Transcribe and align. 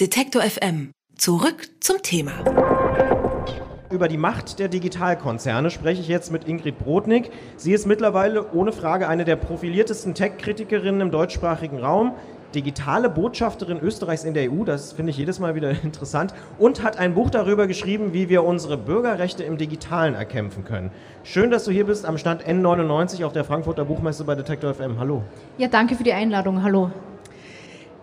Detektor 0.00 0.40
FM. 0.40 0.92
Zurück 1.18 1.68
zum 1.80 2.00
Thema. 2.02 2.32
Über 3.90 4.08
die 4.08 4.16
Macht 4.16 4.58
der 4.58 4.68
Digitalkonzerne 4.68 5.68
spreche 5.68 6.00
ich 6.00 6.08
jetzt 6.08 6.32
mit 6.32 6.48
Ingrid 6.48 6.78
Brodnik. 6.78 7.30
Sie 7.58 7.74
ist 7.74 7.86
mittlerweile 7.86 8.50
ohne 8.54 8.72
Frage 8.72 9.08
eine 9.08 9.26
der 9.26 9.36
profiliertesten 9.36 10.14
Tech-Kritikerinnen 10.14 11.02
im 11.02 11.10
deutschsprachigen 11.10 11.80
Raum, 11.80 12.14
digitale 12.54 13.10
Botschafterin 13.10 13.78
Österreichs 13.78 14.24
in 14.24 14.32
der 14.32 14.50
EU, 14.50 14.64
das 14.64 14.94
finde 14.94 15.10
ich 15.10 15.18
jedes 15.18 15.38
Mal 15.38 15.54
wieder 15.54 15.68
interessant, 15.84 16.32
und 16.58 16.82
hat 16.82 16.98
ein 16.98 17.12
Buch 17.12 17.28
darüber 17.28 17.66
geschrieben, 17.66 18.14
wie 18.14 18.30
wir 18.30 18.42
unsere 18.44 18.78
Bürgerrechte 18.78 19.44
im 19.44 19.58
Digitalen 19.58 20.14
erkämpfen 20.14 20.64
können. 20.64 20.90
Schön, 21.24 21.50
dass 21.50 21.64
du 21.64 21.72
hier 21.72 21.84
bist 21.84 22.06
am 22.06 22.16
Stand 22.16 22.42
N99 22.42 23.22
auf 23.26 23.34
der 23.34 23.44
Frankfurter 23.44 23.84
Buchmesse 23.84 24.24
bei 24.24 24.34
Detektor 24.34 24.72
FM. 24.72 24.98
Hallo. 24.98 25.24
Ja, 25.58 25.68
danke 25.68 25.94
für 25.94 26.04
die 26.04 26.14
Einladung. 26.14 26.62
Hallo. 26.62 26.90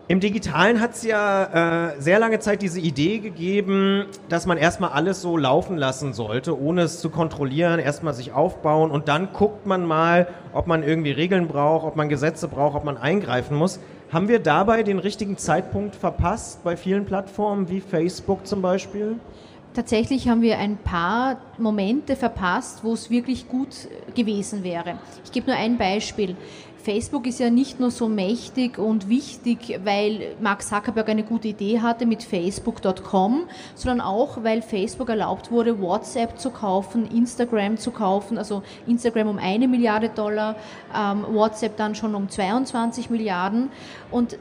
Im 0.10 0.22
Digitalen 0.22 0.80
hat 0.80 0.94
es 0.94 1.04
ja 1.04 1.90
äh, 1.90 2.02
sehr 2.02 2.18
lange 2.18 2.40
Zeit 2.40 2.62
diese 2.62 2.80
Idee 2.80 3.20
gegeben, 3.20 4.06
dass 4.30 4.46
man 4.46 4.58
erstmal 4.58 4.92
alles 4.92 5.22
so 5.22 5.36
laufen 5.36 5.76
lassen 5.76 6.14
sollte, 6.14 6.58
ohne 6.58 6.84
es 6.84 7.02
zu 7.02 7.10
kontrollieren, 7.10 7.78
erstmal 7.82 8.14
sich 8.14 8.32
aufbauen 8.32 8.90
und 8.90 9.10
dann 9.10 9.34
guckt 9.34 9.66
man 9.66 9.86
mal, 9.86 10.30
ob 10.54 10.66
man 10.66 10.82
irgendwie 10.82 11.12
Regeln 11.12 11.50
braucht, 11.50 11.86
ob 11.86 11.98
man 11.98 12.08
Gesetze 12.08 12.48
braucht, 12.48 12.78
ob 12.78 12.86
man 12.86 12.96
eingreifen 12.98 13.58
muss. 13.58 13.82
Haben 14.10 14.30
wir 14.30 14.40
dabei 14.40 14.82
den 14.84 15.00
richtigen 15.00 15.38
Zeitpunkt 15.38 15.94
verpasst 15.94 16.64
bei 16.64 16.78
vielen 16.78 17.04
Plattformen 17.04 17.70
wie 17.70 17.82
Facebook 17.82 18.48
zum 18.48 18.62
Beispiel? 18.62 19.20
Tatsächlich 19.74 20.28
haben 20.28 20.42
wir 20.42 20.58
ein 20.58 20.78
paar 20.78 21.38
Momente 21.60 22.16
verpasst, 22.16 22.80
wo 22.84 22.94
es 22.94 23.12
wirklich 23.12 23.48
gut 23.48 23.90
gewesen 24.16 24.64
wäre. 24.64 24.98
Ich 25.24 25.32
gebe 25.32 25.52
nur 25.52 25.56
ein 25.56 25.78
Beispiel. 25.78 26.36
Facebook 26.88 27.28
ist 27.28 27.42
ja 27.42 27.50
nicht 27.50 27.82
nur 27.82 27.92
so 27.92 28.08
mächtig 28.08 28.78
und 28.78 29.10
wichtig, 29.10 29.82
weil 29.84 30.38
Mark 30.40 30.64
Zuckerberg 30.64 31.10
eine 31.10 31.24
gute 31.24 31.50
Idee 31.50 31.82
hatte 31.82 32.06
mit 32.06 32.24
Facebook.com, 32.24 33.44
sondern 33.76 34.00
auch, 34.00 34.42
weil 34.42 34.62
Facebook 34.62 35.10
erlaubt 35.10 35.52
wurde, 35.52 35.82
WhatsApp 35.82 36.40
zu 36.40 36.50
kaufen, 36.50 37.06
Instagram 37.12 37.76
zu 37.76 37.92
kaufen, 37.92 38.38
also 38.38 38.64
Instagram 38.86 39.28
um 39.28 39.38
eine 39.38 39.68
Milliarde 39.68 40.08
Dollar, 40.08 40.56
ähm, 40.98 41.26
WhatsApp 41.30 41.76
dann 41.76 41.94
schon 41.94 42.16
um 42.16 42.30
22 42.30 43.10
Milliarden. 43.10 43.70
Und 44.10 44.40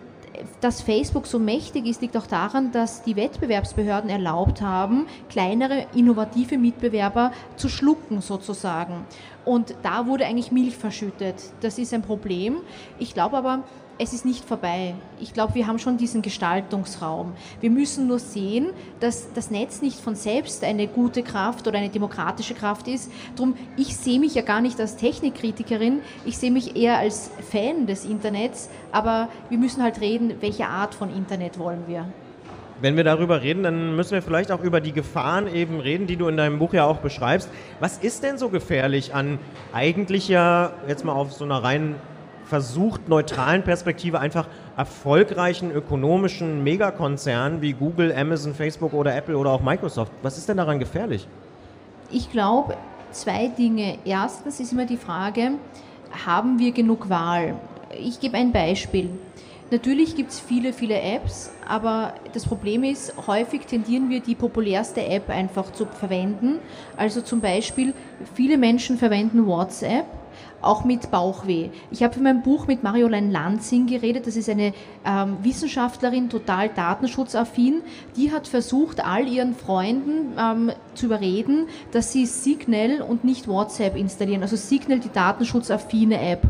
dass 0.61 0.83
Facebook 0.83 1.27
so 1.27 1.39
mächtig 1.39 1.86
ist, 1.86 2.00
liegt 2.00 2.17
auch 2.17 2.27
daran, 2.27 2.70
dass 2.70 3.02
die 3.02 3.17
Wettbewerbsbehörden 3.17 4.11
erlaubt 4.11 4.61
haben, 4.61 5.06
kleinere 5.28 5.86
innovative 5.94 6.58
Mitbewerber 6.58 7.33
zu 7.56 7.69
schlucken 7.69 8.20
sozusagen. 8.20 9.05
Und 9.47 9.75
da 9.83 10.06
wurde 10.06 10.27
eigentlich 10.27 10.52
Milch 10.52 10.77
verschüttet. 10.77 11.36
Das 11.61 11.78
ist 11.78 11.94
ein 11.94 12.02
Problem. 12.02 12.56
Ich 12.98 13.14
glaube 13.14 13.39
aber, 13.39 13.62
es 13.98 14.12
ist 14.12 14.25
nicht 14.25 14.44
vorbei. 14.44 14.94
Ich 15.20 15.33
glaube, 15.33 15.55
wir 15.55 15.66
haben 15.66 15.78
schon 15.78 15.97
diesen 15.97 16.20
Gestaltungsraum. 16.20 17.33
Wir 17.61 17.70
müssen 17.70 18.08
nur 18.08 18.19
sehen, 18.19 18.67
dass 19.00 19.33
das 19.33 19.50
Netz 19.50 19.80
nicht 19.80 19.98
von 19.98 20.14
selbst 20.14 20.64
eine 20.64 20.86
gute 20.86 21.22
Kraft 21.22 21.67
oder 21.67 21.78
eine 21.78 21.89
demokratische 21.89 22.55
Kraft 22.55 22.89
ist. 22.89 23.11
Darum, 23.36 23.56
ich 23.77 23.97
sehe 23.97 24.20
mich 24.20 24.34
ja 24.34 24.42
gar 24.42 24.61
nicht 24.61 24.78
als 24.80 24.97
Technikkritikerin, 24.97 26.00
ich 26.27 26.36
sehe 26.36 26.50
mich 26.50 26.77
eher 26.77 26.98
als 26.98 27.30
Fan 27.50 27.86
des 27.86 28.05
Internets, 28.05 28.69
aber 28.92 29.28
wir 29.48 29.58
müssen 29.58 29.83
halt 29.83 30.00
reden, 30.00 30.34
welche 30.41 30.67
Art 30.67 30.94
von 30.94 31.14
Internet 31.14 31.58
wollen 31.58 31.84
wir. 31.86 32.06
Wenn 32.80 32.96
wir 32.96 33.05
darüber 33.05 33.41
reden, 33.41 33.62
dann 33.62 33.96
müssen 33.96 34.12
wir 34.12 34.22
vielleicht 34.22 34.52
auch 34.52 34.62
über 34.62 34.80
die 34.80 34.92
Gefahren 34.92 35.52
eben 35.52 35.80
reden, 35.80 36.06
die 36.06 36.16
du 36.16 36.28
in 36.28 36.36
deinem 36.36 36.58
Buch 36.58 36.74
ja 36.74 36.84
auch 36.84 36.98
beschreibst. 36.98 37.48
Was 37.80 37.98
ist 37.98 38.22
denn 38.22 38.36
so 38.36 38.50
gefährlich 38.50 39.14
an 39.14 39.38
eigentlich 39.72 40.28
ja, 40.28 40.72
jetzt 40.86 41.05
mal 41.05 41.12
auf 41.12 41.33
so 41.33 41.44
einer 41.44 41.62
reinen 41.62 41.94
versucht, 42.44 43.08
neutralen 43.08 43.62
Perspektive 43.64 44.20
einfach 44.20 44.46
erfolgreichen 44.77 45.70
ökonomischen 45.70 46.62
Megakonzernen 46.62 47.60
wie 47.60 47.72
Google, 47.72 48.14
Amazon, 48.16 48.55
Facebook 48.55 48.92
oder 48.92 49.16
Apple 49.16 49.36
oder 49.36 49.50
auch 49.50 49.62
Microsoft. 49.62 50.12
Was 50.22 50.38
ist 50.38 50.48
denn 50.48 50.58
daran 50.58 50.78
gefährlich? 50.78 51.27
Ich 52.11 52.30
glaube, 52.30 52.77
zwei 53.11 53.48
Dinge. 53.48 53.98
Erstens 54.05 54.61
ist 54.61 54.72
immer 54.72 54.86
die 54.86 54.96
Frage, 54.98 55.52
haben 56.27 56.58
wir 56.58 56.72
genug 56.72 57.08
Wahl? 57.08 57.56
Ich 57.98 58.20
gebe 58.20 58.36
ein 58.36 58.52
Beispiel. 58.52 59.11
Natürlich 59.70 60.14
gibt 60.14 60.30
es 60.30 60.38
viele, 60.38 60.72
viele 60.72 61.00
Apps, 61.00 61.50
aber 61.66 62.14
das 62.32 62.46
Problem 62.46 62.84
ist, 62.84 63.12
häufig 63.27 63.66
tendieren 63.66 64.10
wir 64.10 64.20
die 64.20 64.36
populärste 64.36 65.04
App 65.04 65.28
einfach 65.28 65.72
zu 65.72 65.86
verwenden. 65.86 66.60
Also 66.96 67.20
zum 67.20 67.40
Beispiel, 67.40 67.92
viele 68.34 68.58
Menschen 68.58 68.96
verwenden 68.96 69.44
WhatsApp 69.44 70.06
auch 70.62 70.84
mit 70.84 71.10
Bauchweh. 71.10 71.70
Ich 71.90 72.02
habe 72.02 72.14
für 72.14 72.20
mein 72.20 72.42
Buch 72.42 72.66
mit 72.66 72.82
Mariolein 72.82 73.30
Lanzing 73.30 73.86
geredet, 73.86 74.27
das 74.27 74.36
ist 74.36 74.48
eine 74.48 74.72
ähm, 75.04 75.38
Wissenschaftlerin, 75.42 76.28
total 76.28 76.68
datenschutzaffin, 76.68 77.83
die 78.16 78.33
hat 78.33 78.48
versucht, 78.48 79.04
all 79.04 79.28
ihren 79.28 79.54
Freunden 79.54 80.33
ähm, 80.38 80.72
zu 80.94 81.06
überreden, 81.06 81.66
dass 81.92 82.12
sie 82.12 82.27
Signal 82.27 83.02
und 83.02 83.24
nicht 83.24 83.48
WhatsApp 83.48 83.96
installieren, 83.96 84.42
also 84.42 84.56
Signal, 84.56 85.00
die 85.00 85.10
datenschutzaffine 85.10 86.20
App. 86.20 86.42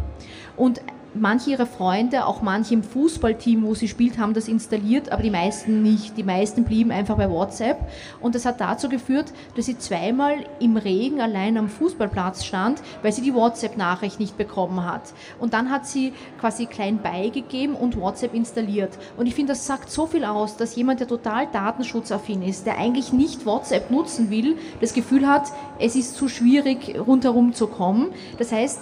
Und 0.57 0.81
manche 1.21 1.51
ihrer 1.51 1.67
Freunde, 1.67 2.27
auch 2.27 2.43
manche 2.43 2.75
im 2.75 2.83
Fußballteam, 2.83 3.63
wo 3.65 3.75
sie 3.75 3.89
spielt, 3.89 4.19
haben 4.19 4.35
das 4.35 4.49
installiert, 4.49 5.11
aber 5.13 5.23
die 5.23 5.31
meisten 5.31 5.83
nicht. 5.83 6.17
Die 6.17 6.23
meisten 6.23 6.65
blieben 6.65 6.91
einfach 6.91 7.17
bei 7.17 7.31
WhatsApp. 7.31 7.79
Und 8.21 8.35
das 8.35 8.45
hat 8.45 8.61
dazu 8.61 8.89
geführt, 8.89 9.33
dass 9.55 9.67
sie 9.67 9.79
zweimal 9.79 10.45
im 10.61 10.77
Regen 10.77 11.21
allein 11.21 11.57
am 11.57 11.69
Fußballplatz 11.69 12.45
stand, 12.45 12.81
weil 13.03 13.13
sie 13.13 13.23
die 13.23 13.35
WhatsApp-Nachricht 13.35 14.21
nicht 14.21 14.37
bekommen 14.37 14.85
hat. 14.85 15.15
Und 15.39 15.55
dann 15.55 15.71
hat 15.71 15.87
sie 15.87 16.13
quasi 16.41 16.67
klein 16.67 17.01
beigegeben 17.03 17.75
und 17.75 18.01
WhatsApp 18.01 18.35
installiert. 18.35 18.99
Und 19.17 19.27
ich 19.27 19.35
finde, 19.35 19.53
das 19.53 19.67
sagt 19.67 19.91
so 19.91 20.07
viel 20.07 20.25
aus, 20.25 20.57
dass 20.57 20.77
jemand, 20.77 21.01
der 21.01 21.09
total 21.09 21.47
datenschutzaffin 21.47 22.43
ist, 22.43 22.67
der 22.67 22.79
eigentlich 22.79 23.13
nicht 23.13 23.47
WhatsApp 23.47 23.91
nutzen 23.91 24.31
will, 24.31 24.57
das 24.81 24.95
Gefühl 24.95 25.27
hat, 25.27 25.53
es 25.79 25.97
ist 25.97 26.17
zu 26.17 26.29
schwierig, 26.29 26.97
rundherum 26.99 27.53
zu 27.53 27.67
kommen. 27.67 28.09
Das 28.39 28.53
heißt, 28.53 28.81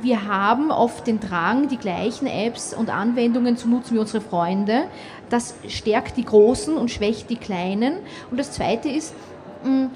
wir 0.00 0.26
haben 0.26 0.70
oft 0.70 1.06
den 1.06 1.20
Drang, 1.20 1.68
die 1.68 1.76
gleichen 1.76 2.26
Apps 2.26 2.72
und 2.72 2.90
Anwendungen 2.90 3.56
zu 3.56 3.68
nutzen 3.68 3.96
wie 3.96 3.98
unsere 3.98 4.22
Freunde. 4.22 4.84
Das 5.28 5.54
stärkt 5.68 6.16
die 6.16 6.24
Großen 6.24 6.76
und 6.76 6.90
schwächt 6.90 7.28
die 7.28 7.36
Kleinen. 7.36 7.98
Und 8.30 8.38
das 8.38 8.52
Zweite 8.52 8.88
ist, 8.88 9.14
mm, 9.64 9.86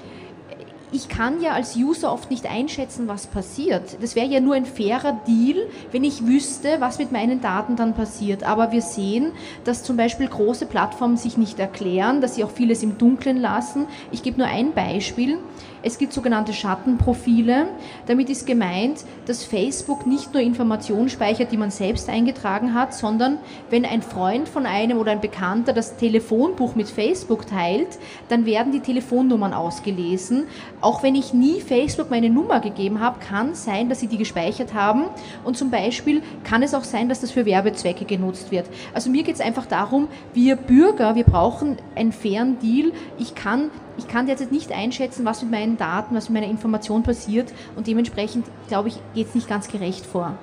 ich 0.93 1.09
kann 1.09 1.41
ja 1.41 1.51
als 1.51 1.75
User 1.75 2.13
oft 2.13 2.29
nicht 2.29 2.45
einschätzen, 2.45 3.07
was 3.07 3.25
passiert. 3.25 3.97
Das 4.01 4.15
wäre 4.15 4.27
ja 4.27 4.39
nur 4.39 4.53
ein 4.53 4.65
fairer 4.65 5.19
Deal, 5.27 5.67
wenn 5.91 6.03
ich 6.03 6.27
wüsste, 6.27 6.75
was 6.79 6.99
mit 6.99 7.11
meinen 7.11 7.41
Daten 7.41 7.75
dann 7.75 7.95
passiert. 7.95 8.43
Aber 8.43 8.71
wir 8.71 8.83
sehen, 8.83 9.31
dass 9.63 9.83
zum 9.83 9.97
Beispiel 9.97 10.27
große 10.27 10.67
Plattformen 10.67 11.17
sich 11.17 11.35
nicht 11.35 11.57
erklären, 11.59 12.21
dass 12.21 12.35
sie 12.35 12.43
auch 12.43 12.51
vieles 12.51 12.83
im 12.83 12.99
Dunkeln 12.99 13.37
lassen. 13.37 13.87
Ich 14.11 14.21
gebe 14.21 14.37
nur 14.37 14.47
ein 14.47 14.73
Beispiel. 14.73 15.39
Es 15.85 15.97
gibt 15.97 16.13
sogenannte 16.13 16.53
Schattenprofile. 16.53 17.67
Damit 18.05 18.29
ist 18.29 18.47
gemeint, 18.47 19.03
dass 19.25 19.43
Facebook 19.43 20.07
nicht 20.07 20.33
nur 20.33 20.41
Informationen 20.41 21.09
speichert, 21.09 21.51
die 21.51 21.57
man 21.57 21.71
selbst 21.71 22.07
eingetragen 22.07 22.73
hat, 22.73 22.93
sondern 22.93 23.37
wenn 23.69 23.83
ein 23.83 24.01
Freund 24.01 24.47
von 24.47 24.65
einem 24.65 24.97
oder 24.97 25.11
ein 25.11 25.19
Bekannter 25.19 25.73
das 25.73 25.97
Telefonbuch 25.97 26.75
mit 26.75 26.87
Facebook 26.87 27.47
teilt, 27.47 27.99
dann 28.29 28.45
werden 28.45 28.71
die 28.71 28.79
Telefonnummern 28.79 29.53
ausgelesen. 29.53 30.45
Auch 30.83 31.01
wenn 31.01 31.15
ich 31.15 31.33
nie 31.33 31.61
Facebook 31.61 32.09
meine 32.09 32.29
Nummer 32.29 32.59
gegeben 32.59 32.99
habe, 32.99 33.17
kann 33.25 33.55
sein, 33.55 33.87
dass 33.87 34.01
sie 34.01 34.07
die 34.07 34.17
gespeichert 34.17 34.73
haben. 34.73 35.05
Und 35.45 35.55
zum 35.55 35.71
Beispiel 35.71 36.21
kann 36.43 36.61
es 36.61 36.73
auch 36.73 36.83
sein, 36.83 37.07
dass 37.07 37.21
das 37.21 37.31
für 37.31 37.45
Werbezwecke 37.45 38.03
genutzt 38.03 38.51
wird. 38.51 38.65
Also 38.93 39.09
mir 39.09 39.23
geht 39.23 39.35
es 39.35 39.39
einfach 39.39 39.65
darum, 39.65 40.09
wir 40.33 40.57
Bürger, 40.57 41.15
wir 41.15 41.23
brauchen 41.23 41.77
einen 41.95 42.11
fairen 42.11 42.59
Deal. 42.59 42.91
Ich 43.17 43.33
kann 43.33 43.71
ich 43.95 44.09
kann 44.09 44.25
derzeit 44.25 44.51
nicht 44.51 44.73
einschätzen, 44.73 45.23
was 45.23 45.41
mit 45.41 45.51
meinen 45.51 45.77
Daten, 45.77 46.15
was 46.15 46.27
mit 46.27 46.41
meiner 46.41 46.51
Information 46.51 47.03
passiert 47.03 47.53
und 47.77 47.87
dementsprechend, 47.87 48.45
glaube 48.67 48.89
ich, 48.89 48.99
geht 49.13 49.27
es 49.27 49.35
nicht 49.35 49.47
ganz 49.47 49.69
gerecht 49.69 50.05
vor. 50.05 50.33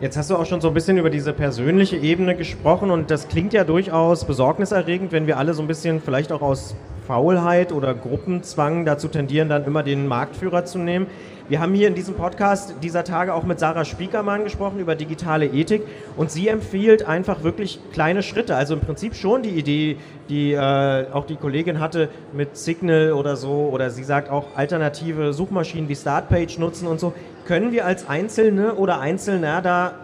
Jetzt 0.00 0.16
hast 0.16 0.28
du 0.28 0.36
auch 0.36 0.46
schon 0.46 0.60
so 0.60 0.68
ein 0.68 0.74
bisschen 0.74 0.98
über 0.98 1.10
diese 1.10 1.32
persönliche 1.32 1.96
Ebene 1.96 2.34
gesprochen 2.34 2.90
und 2.90 3.12
das 3.12 3.28
klingt 3.28 3.52
ja 3.52 3.62
durchaus 3.62 4.24
besorgniserregend, 4.24 5.12
wenn 5.12 5.28
wir 5.28 5.38
alle 5.38 5.54
so 5.54 5.62
ein 5.62 5.68
bisschen 5.68 6.00
vielleicht 6.00 6.32
auch 6.32 6.42
aus 6.42 6.74
Faulheit 7.06 7.72
oder 7.72 7.94
Gruppenzwang 7.94 8.84
dazu 8.84 9.08
tendieren, 9.08 9.48
dann 9.48 9.64
immer 9.64 9.82
den 9.82 10.06
Marktführer 10.06 10.64
zu 10.64 10.78
nehmen. 10.78 11.06
Wir 11.46 11.60
haben 11.60 11.74
hier 11.74 11.88
in 11.88 11.94
diesem 11.94 12.14
Podcast 12.14 12.76
dieser 12.82 13.04
Tage 13.04 13.34
auch 13.34 13.42
mit 13.42 13.60
Sarah 13.60 13.84
Spiekermann 13.84 14.44
gesprochen 14.44 14.78
über 14.80 14.94
digitale 14.94 15.44
Ethik 15.46 15.82
und 16.16 16.30
sie 16.30 16.48
empfiehlt 16.48 17.06
einfach 17.06 17.42
wirklich 17.42 17.78
kleine 17.92 18.22
Schritte. 18.22 18.56
Also 18.56 18.72
im 18.72 18.80
Prinzip 18.80 19.14
schon 19.14 19.42
die 19.42 19.50
Idee, 19.50 19.98
die 20.30 20.52
äh, 20.52 21.06
auch 21.12 21.26
die 21.26 21.36
Kollegin 21.36 21.80
hatte 21.80 22.08
mit 22.32 22.56
Signal 22.56 23.12
oder 23.12 23.36
so 23.36 23.68
oder 23.70 23.90
sie 23.90 24.04
sagt 24.04 24.30
auch 24.30 24.56
alternative 24.56 25.34
Suchmaschinen 25.34 25.90
wie 25.90 25.96
Startpage 25.96 26.58
nutzen 26.58 26.88
und 26.88 26.98
so. 26.98 27.12
Können 27.46 27.72
wir 27.72 27.84
als 27.84 28.08
Einzelne 28.08 28.76
oder 28.76 29.00
Einzelner 29.00 29.60
da 29.60 29.96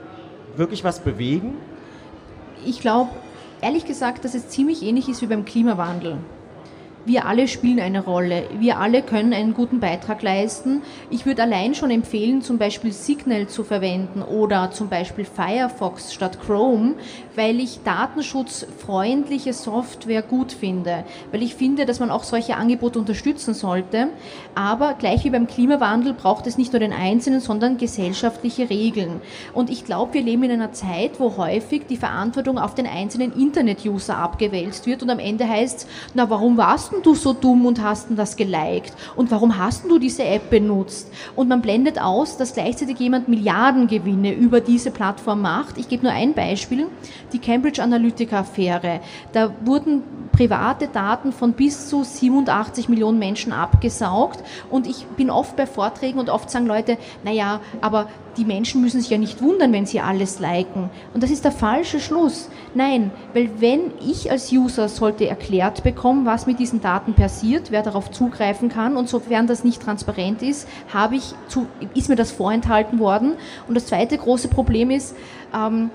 wirklich 0.56 0.84
was 0.84 1.00
bewegen? 1.00 1.54
Ich 2.66 2.80
glaube, 2.80 3.08
ehrlich 3.62 3.86
gesagt, 3.86 4.26
dass 4.26 4.34
es 4.34 4.48
ziemlich 4.48 4.82
ähnlich 4.82 5.08
ist 5.08 5.22
wie 5.22 5.26
beim 5.26 5.46
Klimawandel 5.46 6.18
wir 7.06 7.26
alle 7.26 7.48
spielen 7.48 7.80
eine 7.80 8.04
Rolle. 8.04 8.44
Wir 8.58 8.78
alle 8.78 9.02
können 9.02 9.32
einen 9.32 9.54
guten 9.54 9.80
Beitrag 9.80 10.22
leisten. 10.22 10.82
Ich 11.10 11.26
würde 11.26 11.42
allein 11.42 11.74
schon 11.74 11.90
empfehlen, 11.90 12.42
zum 12.42 12.58
Beispiel 12.58 12.92
Signal 12.92 13.46
zu 13.48 13.64
verwenden 13.64 14.22
oder 14.22 14.70
zum 14.70 14.88
Beispiel 14.88 15.24
Firefox 15.24 16.12
statt 16.12 16.38
Chrome, 16.44 16.94
weil 17.36 17.60
ich 17.60 17.80
datenschutzfreundliche 17.84 19.52
Software 19.52 20.22
gut 20.22 20.52
finde. 20.52 21.04
Weil 21.32 21.42
ich 21.42 21.54
finde, 21.54 21.86
dass 21.86 22.00
man 22.00 22.10
auch 22.10 22.24
solche 22.24 22.56
Angebote 22.56 22.98
unterstützen 22.98 23.54
sollte. 23.54 24.08
Aber 24.54 24.94
gleich 24.94 25.24
wie 25.24 25.30
beim 25.30 25.46
Klimawandel 25.46 26.12
braucht 26.12 26.46
es 26.46 26.58
nicht 26.58 26.72
nur 26.72 26.80
den 26.80 26.92
Einzelnen, 26.92 27.40
sondern 27.40 27.78
gesellschaftliche 27.78 28.68
Regeln. 28.68 29.20
Und 29.54 29.70
ich 29.70 29.84
glaube, 29.84 30.14
wir 30.14 30.22
leben 30.22 30.42
in 30.44 30.52
einer 30.52 30.72
Zeit, 30.72 31.18
wo 31.18 31.36
häufig 31.36 31.86
die 31.88 31.96
Verantwortung 31.96 32.58
auf 32.58 32.74
den 32.74 32.86
einzelnen 32.86 33.32
Internet-User 33.32 34.16
abgewälzt 34.16 34.86
wird 34.86 35.02
und 35.02 35.10
am 35.10 35.18
Ende 35.18 35.48
heißt 35.48 35.86
na 36.14 36.28
warum 36.28 36.56
warst 36.56 36.89
warst 36.92 37.06
du 37.06 37.14
so 37.14 37.32
dumm 37.32 37.66
und 37.66 37.82
hast 37.82 38.08
das 38.10 38.36
geliked? 38.36 38.92
Und 39.16 39.30
warum 39.30 39.56
hast 39.58 39.84
du 39.88 39.98
diese 39.98 40.24
App 40.24 40.50
benutzt? 40.50 41.10
Und 41.36 41.48
man 41.48 41.62
blendet 41.62 42.00
aus, 42.00 42.36
dass 42.36 42.54
gleichzeitig 42.54 42.98
jemand 42.98 43.28
Milliardengewinne 43.28 44.32
über 44.32 44.60
diese 44.60 44.90
Plattform 44.90 45.42
macht. 45.42 45.78
Ich 45.78 45.88
gebe 45.88 46.04
nur 46.04 46.12
ein 46.12 46.34
Beispiel, 46.34 46.86
die 47.32 47.38
Cambridge 47.38 47.82
Analytica-Affäre. 47.82 49.00
Da 49.32 49.52
wurden 49.64 50.02
private 50.32 50.88
Daten 50.88 51.32
von 51.32 51.52
bis 51.52 51.88
zu 51.88 52.04
87 52.04 52.88
Millionen 52.88 53.18
Menschen 53.18 53.52
abgesaugt 53.52 54.42
und 54.70 54.86
ich 54.86 55.04
bin 55.16 55.30
oft 55.30 55.56
bei 55.56 55.66
Vorträgen 55.66 56.18
und 56.18 56.30
oft 56.30 56.50
sagen 56.50 56.66
Leute, 56.66 56.98
naja, 57.24 57.60
aber 57.80 58.08
die 58.36 58.44
Menschen 58.44 58.80
müssen 58.80 59.00
sich 59.00 59.10
ja 59.10 59.18
nicht 59.18 59.42
wundern, 59.42 59.72
wenn 59.72 59.86
sie 59.86 60.00
alles 60.00 60.38
liken. 60.38 60.88
Und 61.12 61.22
das 61.22 61.30
ist 61.30 61.44
der 61.44 61.52
falsche 61.52 62.00
Schluss. 62.00 62.48
Nein, 62.74 63.10
weil 63.34 63.50
wenn 63.58 63.92
ich 64.00 64.30
als 64.30 64.52
User 64.52 64.88
sollte 64.88 65.26
erklärt 65.26 65.82
bekommen, 65.82 66.26
was 66.26 66.46
mit 66.46 66.58
diesen 66.58 66.79
Daten 66.80 67.14
passiert, 67.14 67.70
wer 67.70 67.82
darauf 67.82 68.10
zugreifen 68.10 68.68
kann 68.68 68.96
und 68.96 69.08
sofern 69.08 69.46
das 69.46 69.64
nicht 69.64 69.82
transparent 69.82 70.42
ist, 70.42 70.68
habe 70.92 71.16
ich 71.16 71.34
zu, 71.48 71.66
ist 71.94 72.08
mir 72.08 72.16
das 72.16 72.32
vorenthalten 72.32 72.98
worden. 72.98 73.34
Und 73.68 73.74
das 73.74 73.86
zweite 73.86 74.18
große 74.18 74.48
Problem 74.48 74.90
ist, 74.90 75.14
ähm, 75.54 75.90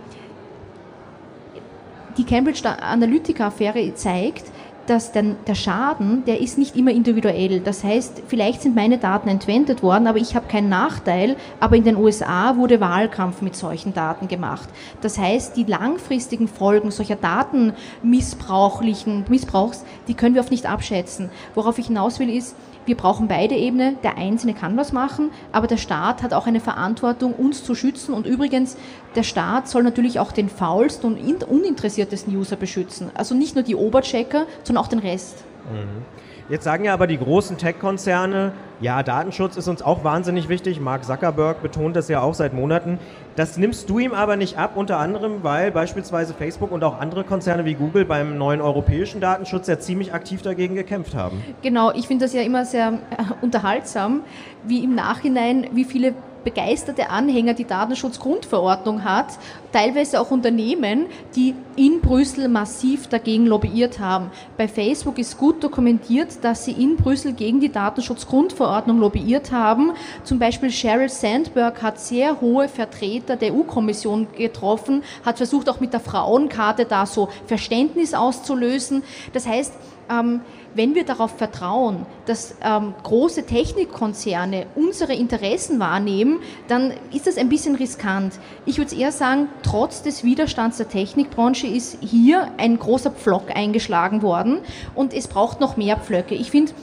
die 2.17 2.23
Cambridge 2.23 2.67
Analytica-Affäre 2.67 3.93
zeigt, 3.95 4.45
dass 4.87 5.11
der, 5.11 5.23
der, 5.47 5.55
Schaden, 5.55 6.23
der 6.25 6.41
ist 6.41 6.57
nicht 6.57 6.75
immer 6.75 6.91
individuell. 6.91 7.59
Das 7.59 7.83
heißt, 7.83 8.23
vielleicht 8.27 8.61
sind 8.61 8.75
meine 8.75 8.97
Daten 8.97 9.29
entwendet 9.29 9.83
worden, 9.83 10.07
aber 10.07 10.17
ich 10.17 10.35
habe 10.35 10.47
keinen 10.47 10.69
Nachteil. 10.69 11.35
Aber 11.59 11.75
in 11.75 11.83
den 11.83 11.95
USA 11.95 12.57
wurde 12.57 12.79
Wahlkampf 12.79 13.41
mit 13.41 13.55
solchen 13.55 13.93
Daten 13.93 14.27
gemacht. 14.27 14.69
Das 15.01 15.17
heißt, 15.17 15.57
die 15.57 15.63
langfristigen 15.63 16.47
Folgen 16.47 16.91
solcher 16.91 17.15
Datenmissbrauchlichen 17.15 19.25
Missbrauchs, 19.29 19.83
die 20.07 20.13
können 20.13 20.35
wir 20.35 20.41
oft 20.41 20.51
nicht 20.51 20.67
abschätzen. 20.67 21.29
Worauf 21.53 21.79
ich 21.79 21.87
hinaus 21.87 22.19
will, 22.19 22.29
ist, 22.29 22.55
wir 22.85 22.95
brauchen 22.95 23.27
beide 23.27 23.55
Ebenen. 23.55 23.97
Der 24.03 24.17
Einzelne 24.17 24.53
kann 24.53 24.77
was 24.77 24.91
machen, 24.91 25.31
aber 25.51 25.67
der 25.67 25.77
Staat 25.77 26.23
hat 26.23 26.33
auch 26.33 26.47
eine 26.47 26.59
Verantwortung, 26.59 27.33
uns 27.33 27.63
zu 27.63 27.75
schützen. 27.75 28.13
Und 28.13 28.27
übrigens, 28.27 28.77
der 29.15 29.23
Staat 29.23 29.67
soll 29.67 29.83
natürlich 29.83 30.19
auch 30.19 30.31
den 30.31 30.49
faulsten 30.49 31.05
und 31.13 31.43
uninteressiertesten 31.43 32.35
User 32.35 32.55
beschützen. 32.55 33.11
Also 33.13 33.35
nicht 33.35 33.55
nur 33.55 33.63
die 33.63 33.75
Oberchecker, 33.75 34.45
sondern 34.63 34.83
auch 34.83 34.89
den 34.89 34.99
Rest. 34.99 35.43
Mhm. 35.71 36.03
Jetzt 36.47 36.63
sagen 36.63 36.85
ja 36.85 36.93
aber 36.93 37.07
die 37.07 37.17
großen 37.17 37.57
Tech-Konzerne, 37.57 38.51
ja, 38.79 39.01
Datenschutz 39.01 39.57
ist 39.57 39.67
uns 39.67 39.81
auch 39.81 40.03
wahnsinnig 40.03 40.47
wichtig. 40.47 40.79
Mark 40.79 41.03
Zuckerberg 41.03 41.63
betont 41.63 41.95
das 41.95 42.07
ja 42.07 42.21
auch 42.21 42.35
seit 42.35 42.53
Monaten. 42.53 42.99
Das 43.35 43.57
nimmst 43.57 43.89
du 43.89 43.97
ihm 43.97 44.13
aber 44.13 44.35
nicht 44.35 44.55
ab, 44.55 44.73
unter 44.75 44.99
anderem, 44.99 45.43
weil 45.43 45.71
beispielsweise 45.71 46.35
Facebook 46.35 46.71
und 46.71 46.83
auch 46.83 46.99
andere 46.99 47.23
Konzerne 47.23 47.65
wie 47.65 47.73
Google 47.73 48.05
beim 48.05 48.37
neuen 48.37 48.61
europäischen 48.61 49.21
Datenschutz 49.21 49.65
ja 49.67 49.79
ziemlich 49.79 50.13
aktiv 50.13 50.43
dagegen 50.43 50.75
gekämpft 50.75 51.15
haben. 51.15 51.41
Genau, 51.63 51.91
ich 51.93 52.07
finde 52.07 52.25
das 52.25 52.33
ja 52.33 52.41
immer 52.41 52.63
sehr 52.63 52.93
äh, 52.93 53.23
unterhaltsam, 53.41 54.21
wie 54.63 54.83
im 54.83 54.93
Nachhinein, 54.93 55.69
wie 55.73 55.83
viele 55.83 56.13
begeisterte 56.45 57.09
Anhänger 57.09 57.53
die 57.53 57.65
Datenschutzgrundverordnung 57.65 59.03
hat, 59.03 59.37
teilweise 59.73 60.21
auch 60.21 60.31
Unternehmen, 60.31 61.07
die 61.35 61.53
in 61.75 61.99
Brüssel 61.99 62.47
massiv 62.47 63.07
dagegen 63.07 63.47
lobbyiert 63.47 63.99
haben. 63.99 64.31
Bei 64.55 64.69
Facebook 64.69 65.17
ist 65.19 65.37
gut 65.37 65.61
dokumentiert, 65.61 66.37
dass 66.43 66.63
sie 66.63 66.71
in 66.71 66.95
Brüssel 66.95 67.33
gegen 67.33 67.59
die 67.59 67.71
Datenschutzgrundverordnung 67.71 68.99
lobbyiert 68.99 69.51
haben. 69.51 69.91
Zum 70.23 70.39
Beispiel 70.39 70.71
Sheryl 70.71 71.09
Sandberg 71.09 71.81
hat 71.81 71.99
sehr 71.99 72.39
hohe 72.39 72.69
Vertreter 72.69 73.35
der 73.35 73.53
EU-Kommission 73.53 74.27
getroffen, 74.37 75.03
hat 75.25 75.37
versucht 75.37 75.67
auch 75.67 75.81
mit 75.81 75.91
der 75.91 75.99
Frauenkarte 75.99 76.85
da 76.85 77.05
so 77.05 77.27
Verständnis 77.47 78.13
auszulösen. 78.13 79.03
Das 79.33 79.47
heißt, 79.47 79.73
ähm, 80.09 80.41
wenn 80.75 80.93
wir 80.93 81.05
darauf 81.05 81.31
vertrauen, 81.37 82.05
dass 82.25 82.55
ähm, 82.61 82.93
große 83.01 83.45
Technikkonzerne 83.45 84.67
unsere 84.75 85.13
Interessen 85.13 85.79
wahrnehmen, 85.79 86.39
dann 86.67 86.93
ist 87.13 87.27
das 87.27 87.37
ein 87.37 87.49
bisschen 87.49 87.75
riskant. 87.75 88.33
Ich 88.65 88.77
würde 88.77 88.95
eher 88.95 89.11
sagen, 89.11 89.47
trotz 89.63 90.03
des 90.03 90.23
Widerstands 90.23 90.77
der 90.77 90.89
Technikbranche 90.89 91.65
ist 91.65 91.97
hier 92.01 92.51
ein 92.57 92.77
großer 92.77 93.11
Pflock 93.11 93.55
eingeschlagen 93.55 94.21
worden 94.21 94.59
und 94.93 95.13
es 95.13 95.27
braucht 95.27 95.61
noch 95.61 95.77
mehr 95.77 95.97
Pflöcke. 95.97 96.35
Ich 96.35 96.51
finde, 96.51 96.73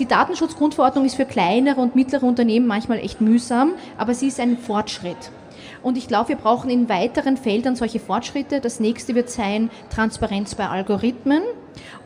die 0.00 0.06
Datenschutzgrundverordnung 0.06 1.04
ist 1.04 1.14
für 1.14 1.24
kleinere 1.24 1.80
und 1.80 1.94
mittlere 1.94 2.24
Unternehmen 2.24 2.66
manchmal 2.66 2.98
echt 2.98 3.20
mühsam, 3.20 3.72
aber 3.96 4.12
sie 4.12 4.26
ist 4.26 4.40
ein 4.40 4.58
Fortschritt. 4.58 5.30
Und 5.82 5.96
ich 5.96 6.08
glaube, 6.08 6.30
wir 6.30 6.36
brauchen 6.36 6.68
in 6.68 6.88
weiteren 6.88 7.36
Feldern 7.36 7.76
solche 7.76 8.00
Fortschritte. 8.00 8.60
Das 8.60 8.80
nächste 8.80 9.14
wird 9.14 9.30
sein 9.30 9.70
Transparenz 9.88 10.54
bei 10.56 10.68
Algorithmen. 10.68 11.42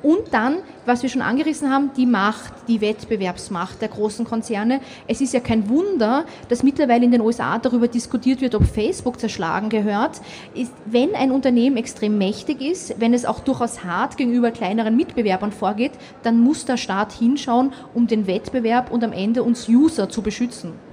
Und 0.03 0.33
dann, 0.33 0.59
was 0.87 1.03
wir 1.03 1.11
schon 1.11 1.23
angerissen 1.23 1.71
haben, 1.71 1.91
die 1.97 2.07
Macht, 2.07 2.53
die 2.69 2.81
Wettbewerbsmacht 2.81 3.81
der 3.81 3.89
großen 3.89 4.25
Konzerne. 4.25 4.81
Es 5.07 5.21
ist 5.21 5.35
ja 5.35 5.41
kein 5.41 5.69
Wunder, 5.69 6.25
dass 6.49 6.63
mittlerweile 6.63 7.05
in 7.05 7.11
den 7.11 7.21
USA 7.21 7.59
darüber 7.59 7.89
diskutiert 7.89 8.41
wird, 8.41 8.55
ob 8.55 8.65
Facebook 8.65 9.21
zerschlagen 9.21 9.69
gehört. 9.69 10.21
Ist, 10.55 10.73
wenn 10.87 11.15
ein 11.15 11.31
Unternehmen 11.31 11.77
extrem 11.77 12.19
mächtig 12.19 12.61
ist, 12.61 12.99
wenn 12.99 13.15
es 13.15 13.25
auch 13.25 13.41
durchaus 13.41 13.85
hart 13.85 14.17
gegenüber 14.17 14.51
kleineren 14.51 14.97
Mitbewerbern 14.97 15.53
vorgeht, 15.53 15.93
dann 16.23 16.41
muss 16.41 16.65
der 16.65 16.77
Staat 16.77 17.13
hinschauen, 17.13 17.73
um 17.95 18.07
den 18.07 18.27
Wettbewerb 18.27 18.91
und 18.91 19.05
am 19.05 19.13
Ende 19.13 19.43
uns 19.43 19.69
User 19.69 20.09
zu 20.09 20.23
beschützen. 20.23 20.90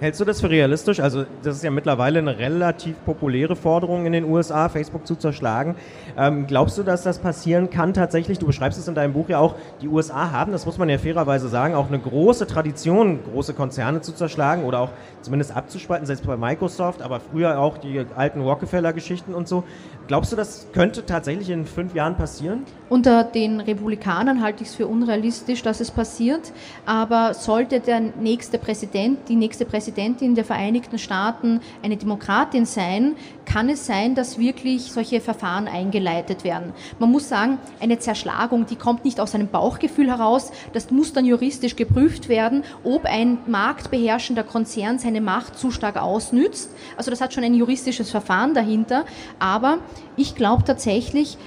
Hältst 0.00 0.20
du 0.20 0.24
das 0.24 0.40
für 0.40 0.50
realistisch? 0.50 0.98
Also 0.98 1.24
das 1.44 1.56
ist 1.56 1.62
ja 1.62 1.70
mittlerweile 1.70 2.18
eine 2.18 2.36
relativ 2.36 2.96
populäre 3.04 3.54
Forderung 3.54 4.06
in 4.06 4.12
den 4.12 4.24
USA, 4.24 4.68
Facebook 4.68 5.06
zu 5.06 5.14
zerschlagen. 5.14 5.76
Ähm, 6.18 6.48
glaubst 6.48 6.76
du, 6.76 6.82
dass 6.82 7.04
das 7.04 7.20
passieren 7.20 7.70
kann 7.70 7.94
tatsächlich? 7.94 8.40
Du 8.40 8.46
beschreibst 8.46 8.78
es 8.78 8.88
in 8.88 8.96
deinem 8.96 9.12
Buch 9.12 9.28
ja 9.28 9.38
auch, 9.38 9.54
die 9.80 9.88
USA 9.88 10.32
haben, 10.32 10.50
das 10.50 10.66
muss 10.66 10.78
man 10.78 10.88
ja 10.88 10.98
fairerweise 10.98 11.48
sagen, 11.48 11.76
auch 11.76 11.86
eine 11.88 12.00
große 12.00 12.48
Tradition, 12.48 13.20
große 13.32 13.54
Konzerne 13.54 14.00
zu 14.00 14.12
zerschlagen 14.12 14.64
oder 14.64 14.80
auch 14.80 14.90
zumindest 15.22 15.56
abzuspalten, 15.56 16.06
selbst 16.06 16.26
bei 16.26 16.36
Microsoft, 16.36 17.00
aber 17.00 17.20
früher 17.20 17.60
auch 17.60 17.78
die 17.78 18.04
alten 18.16 18.40
Rockefeller-Geschichten 18.40 19.32
und 19.32 19.46
so. 19.46 19.62
Glaubst 20.08 20.32
du, 20.32 20.36
das 20.36 20.66
könnte 20.72 21.06
tatsächlich 21.06 21.48
in 21.48 21.64
fünf 21.64 21.94
Jahren 21.94 22.16
passieren? 22.16 22.64
Unter 22.90 23.24
den 23.24 23.60
Republikanern 23.60 24.42
halte 24.42 24.62
ich 24.62 24.68
es 24.68 24.74
für 24.74 24.86
unrealistisch, 24.86 25.62
dass 25.62 25.80
es 25.80 25.90
passiert. 25.90 26.52
Aber 26.84 27.32
sollte 27.32 27.80
der 27.80 28.00
nächste 28.00 28.58
Präsident, 28.58 29.20
die 29.28 29.36
nächste 29.36 29.64
Präsidentin 29.64 29.83
der 29.92 30.44
Vereinigten 30.44 30.98
Staaten 30.98 31.60
eine 31.82 31.96
Demokratin 31.96 32.66
sein, 32.66 33.16
kann 33.44 33.68
es 33.68 33.86
sein, 33.86 34.14
dass 34.14 34.38
wirklich 34.38 34.92
solche 34.92 35.20
Verfahren 35.20 35.68
eingeleitet 35.68 36.44
werden. 36.44 36.72
Man 36.98 37.10
muss 37.10 37.28
sagen, 37.28 37.58
eine 37.80 37.98
Zerschlagung, 37.98 38.66
die 38.66 38.76
kommt 38.76 39.04
nicht 39.04 39.20
aus 39.20 39.34
einem 39.34 39.48
Bauchgefühl 39.48 40.08
heraus. 40.08 40.52
Das 40.72 40.90
muss 40.90 41.12
dann 41.12 41.24
juristisch 41.24 41.76
geprüft 41.76 42.28
werden, 42.28 42.62
ob 42.82 43.04
ein 43.04 43.38
marktbeherrschender 43.46 44.44
Konzern 44.44 44.98
seine 44.98 45.20
Macht 45.20 45.58
zu 45.58 45.70
stark 45.70 45.96
ausnützt. 45.96 46.70
Also 46.96 47.10
das 47.10 47.20
hat 47.20 47.34
schon 47.34 47.44
ein 47.44 47.54
juristisches 47.54 48.10
Verfahren 48.10 48.54
dahinter. 48.54 49.04
Aber 49.38 49.78
ich 50.16 50.34
glaube 50.34 50.64
tatsächlich, 50.64 51.38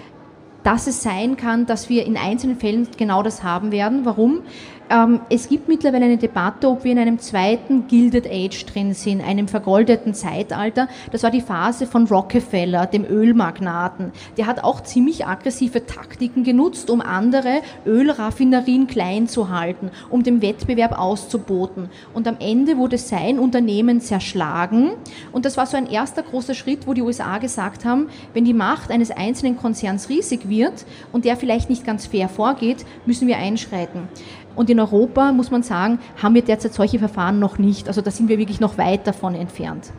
dass 0.63 0.86
es 0.86 1.01
sein 1.01 1.38
kann, 1.38 1.65
dass 1.65 1.88
wir 1.88 2.06
in 2.06 2.17
einzelnen 2.17 2.58
Fällen 2.58 2.89
genau 2.98 3.24
das 3.24 3.41
haben 3.41 3.72
werden. 3.72 4.03
Warum? 4.03 4.41
Ähm, 4.89 5.20
es 5.29 5.50
gibt 5.50 5.67
mittlerweile 5.67 6.06
eine 6.06 6.17
Debatte, 6.17 6.70
ob 6.70 6.84
wir 6.84 6.94
in 6.94 7.00
einem 7.00 7.20
zweiten 7.20 7.88
Gilded 7.88 8.25
Age 8.25 8.65
drin 8.65 8.94
sind, 8.94 9.22
einem 9.22 9.48
vergoldeten 9.48 10.13
Zeitalter. 10.13 10.88
Das 11.12 11.24
war 11.24 11.32
die 11.32 11.41
Phase 11.41 11.88
von 11.88 12.08
Rockefeller, 12.08 12.86
dem 12.86 13.03
Ölmagnaten. 13.03 14.13
Der 14.38 14.48
hat 14.48 14.63
auch 14.63 14.82
ziemlich 14.82 15.27
aggressive 15.27 15.86
Taktiken 15.86 16.44
genutzt, 16.44 16.89
um 16.89 17.01
andere 17.01 17.62
Ölraffinerien 17.86 18.88
klein 18.88 19.27
zu 19.27 19.50
halten, 19.50 19.91
um 20.10 20.24
den 20.24 20.41
Wettbewerb 20.41 20.98
auszuboten. 20.98 21.89
Und 22.13 22.27
am 22.27 22.38
Ende 22.39 22.77
wurde 22.77 22.98
sein 22.98 23.39
Unternehmen 23.39 24.00
zerschlagen. 24.00 24.91
Und 25.34 25.44
das 25.44 25.58
war 25.58 25.65
so 25.65 25.75
ein 25.75 25.89
erster 25.89 26.24
großer 26.24 26.53
Schritt, 26.53 26.88
wo 26.88 26.94
die 26.94 27.01
USA 27.01 27.39
gesagt 27.39 27.84
haben, 27.84 28.08
wenn 28.34 28.46
die 28.46 28.53
Macht 28.53 28.89
eines 28.89 29.12
einzelnen 29.12 29.58
Konzerns 29.58 30.08
riesig 30.08 30.48
wird 30.48 30.86
und 31.12 31.25
der 31.25 31.36
vielleicht 31.36 31.70
nicht 31.70 31.86
ganz 31.86 32.06
fair 32.06 32.29
vorgeht, 32.29 32.86
müssen 33.06 33.27
wir 33.27 33.38
einschreiten. 33.38 34.08
Und 34.58 34.72
in 34.72 34.80
Europa, 34.80 35.32
muss 35.32 35.52
man 35.52 35.62
sagen, 35.62 36.00
haben 36.22 36.34
wir 36.34 36.42
derzeit 36.42 36.74
solche 36.74 36.98
Verfahren 36.98 37.38
noch 37.38 37.60
nicht. 37.60 37.88
Also 37.88 38.02
da 38.02 38.10
sind 38.10 38.28
wir 38.28 38.40
wirklich 38.40 38.60
noch 38.60 38.80
weit 38.80 39.06
davon 39.06 39.36
entfernt. 39.36 39.92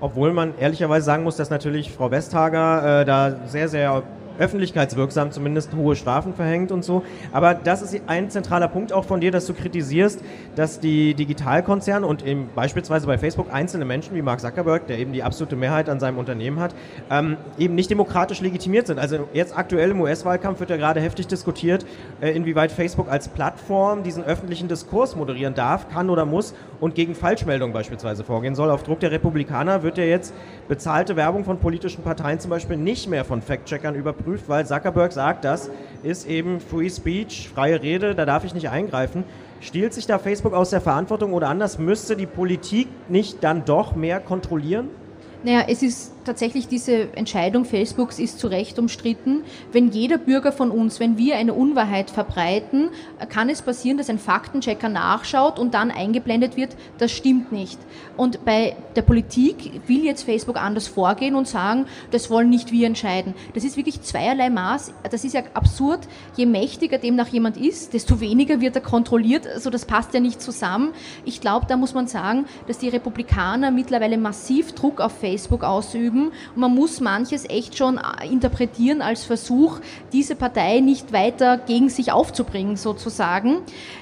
Obwohl 0.00 0.32
man 0.32 0.54
ehrlicherweise 0.58 1.04
sagen 1.04 1.22
muss, 1.22 1.36
dass 1.36 1.50
natürlich 1.50 1.92
Frau 1.92 2.10
Westhager 2.10 3.02
äh, 3.02 3.04
da 3.04 3.36
sehr, 3.46 3.68
sehr 3.68 4.02
öffentlichkeitswirksam 4.40 5.30
zumindest 5.30 5.74
hohe 5.74 5.94
Strafen 5.94 6.34
verhängt 6.34 6.72
und 6.72 6.84
so. 6.84 7.02
Aber 7.30 7.54
das 7.54 7.82
ist 7.82 8.00
ein 8.06 8.30
zentraler 8.30 8.68
Punkt 8.68 8.92
auch 8.92 9.04
von 9.04 9.20
dir, 9.20 9.30
dass 9.30 9.46
du 9.46 9.54
kritisierst, 9.54 10.20
dass 10.56 10.80
die 10.80 11.14
Digitalkonzerne 11.14 12.06
und 12.06 12.26
eben 12.26 12.48
beispielsweise 12.54 13.06
bei 13.06 13.18
Facebook 13.18 13.52
einzelne 13.52 13.84
Menschen 13.84 14.16
wie 14.16 14.22
Mark 14.22 14.40
Zuckerberg, 14.40 14.86
der 14.86 14.98
eben 14.98 15.12
die 15.12 15.22
absolute 15.22 15.56
Mehrheit 15.56 15.88
an 15.88 16.00
seinem 16.00 16.18
Unternehmen 16.18 16.58
hat, 16.58 16.74
ähm, 17.10 17.36
eben 17.58 17.74
nicht 17.74 17.90
demokratisch 17.90 18.40
legitimiert 18.40 18.86
sind. 18.86 18.98
Also 18.98 19.28
jetzt 19.32 19.56
aktuell 19.56 19.90
im 19.90 20.00
US-Wahlkampf 20.00 20.60
wird 20.60 20.70
ja 20.70 20.76
gerade 20.76 21.00
heftig 21.00 21.26
diskutiert, 21.26 21.84
äh, 22.20 22.30
inwieweit 22.30 22.72
Facebook 22.72 23.08
als 23.10 23.28
Plattform 23.28 24.02
diesen 24.02 24.24
öffentlichen 24.24 24.68
Diskurs 24.68 25.14
moderieren 25.14 25.54
darf, 25.54 25.88
kann 25.90 26.10
oder 26.10 26.24
muss 26.24 26.54
und 26.80 26.94
gegen 26.94 27.14
Falschmeldungen 27.14 27.74
beispielsweise 27.74 28.24
vorgehen 28.24 28.54
soll. 28.54 28.70
Auf 28.70 28.82
Druck 28.82 29.00
der 29.00 29.10
Republikaner 29.10 29.82
wird 29.82 29.98
ja 29.98 30.04
jetzt 30.04 30.34
bezahlte 30.68 31.16
Werbung 31.16 31.44
von 31.44 31.58
politischen 31.58 32.02
Parteien 32.02 32.40
zum 32.40 32.50
Beispiel 32.50 32.76
nicht 32.76 33.08
mehr 33.08 33.24
von 33.24 33.42
Fact-Checkern 33.42 33.94
überprüft, 33.94 34.29
weil 34.46 34.66
Zuckerberg 34.66 35.12
sagt, 35.12 35.44
das 35.44 35.70
ist 36.02 36.26
eben 36.26 36.60
Free 36.60 36.88
Speech, 36.88 37.50
freie 37.54 37.82
Rede, 37.82 38.14
da 38.14 38.24
darf 38.24 38.44
ich 38.44 38.54
nicht 38.54 38.68
eingreifen. 38.68 39.24
Stiehlt 39.60 39.92
sich 39.92 40.06
da 40.06 40.18
Facebook 40.18 40.54
aus 40.54 40.70
der 40.70 40.80
Verantwortung 40.80 41.32
oder 41.32 41.48
anders, 41.48 41.78
müsste 41.78 42.16
die 42.16 42.26
Politik 42.26 42.88
nicht 43.08 43.42
dann 43.42 43.64
doch 43.64 43.94
mehr 43.94 44.20
kontrollieren? 44.20 44.88
Naja, 45.42 45.64
es 45.68 45.82
ist 45.82 46.12
tatsächlich 46.30 46.68
diese 46.68 47.12
Entscheidung 47.16 47.64
Facebooks 47.64 48.20
ist 48.20 48.38
zu 48.38 48.46
Recht 48.46 48.78
umstritten. 48.78 49.42
Wenn 49.72 49.90
jeder 49.90 50.16
Bürger 50.16 50.52
von 50.52 50.70
uns, 50.70 51.00
wenn 51.00 51.18
wir 51.18 51.36
eine 51.36 51.54
Unwahrheit 51.54 52.08
verbreiten, 52.08 52.90
kann 53.28 53.48
es 53.48 53.62
passieren, 53.62 53.98
dass 53.98 54.08
ein 54.08 54.20
Faktenchecker 54.20 54.88
nachschaut 54.88 55.58
und 55.58 55.74
dann 55.74 55.90
eingeblendet 55.90 56.56
wird, 56.56 56.76
das 56.98 57.10
stimmt 57.10 57.50
nicht. 57.50 57.80
Und 58.16 58.44
bei 58.44 58.76
der 58.94 59.02
Politik 59.02 59.88
will 59.88 60.04
jetzt 60.04 60.22
Facebook 60.22 60.56
anders 60.56 60.86
vorgehen 60.86 61.34
und 61.34 61.48
sagen, 61.48 61.86
das 62.12 62.30
wollen 62.30 62.48
nicht 62.48 62.70
wir 62.70 62.86
entscheiden. 62.86 63.34
Das 63.54 63.64
ist 63.64 63.76
wirklich 63.76 64.00
zweierlei 64.02 64.50
Maß. 64.50 64.92
Das 65.10 65.24
ist 65.24 65.34
ja 65.34 65.42
absurd. 65.54 66.06
Je 66.36 66.46
mächtiger 66.46 66.98
demnach 66.98 67.28
jemand 67.28 67.56
ist, 67.56 67.92
desto 67.92 68.20
weniger 68.20 68.60
wird 68.60 68.76
er 68.76 68.82
kontrolliert. 68.82 69.48
Also 69.48 69.68
das 69.68 69.84
passt 69.84 70.14
ja 70.14 70.20
nicht 70.20 70.40
zusammen. 70.40 70.92
Ich 71.24 71.40
glaube, 71.40 71.66
da 71.66 71.76
muss 71.76 71.92
man 71.92 72.06
sagen, 72.06 72.44
dass 72.68 72.78
die 72.78 72.88
Republikaner 72.88 73.72
mittlerweile 73.72 74.16
massiv 74.16 74.72
Druck 74.76 75.00
auf 75.00 75.18
Facebook 75.18 75.64
ausüben 75.64 76.19
üben. 76.20 76.32
Und 76.54 76.60
man 76.60 76.74
muss 76.74 77.00
manches 77.00 77.48
echt 77.48 77.76
schon 77.76 77.98
äh, 77.98 78.26
interpretieren 78.26 79.02
als 79.02 79.24
Versuch, 79.24 79.80
diese 80.12 80.34
Partei 80.34 80.80
nicht 80.80 81.12
weiter 81.12 81.58
gegen 81.58 81.88
sich 81.88 82.12
aufzubringen, 82.12 82.76
sozusagen. 82.76 83.58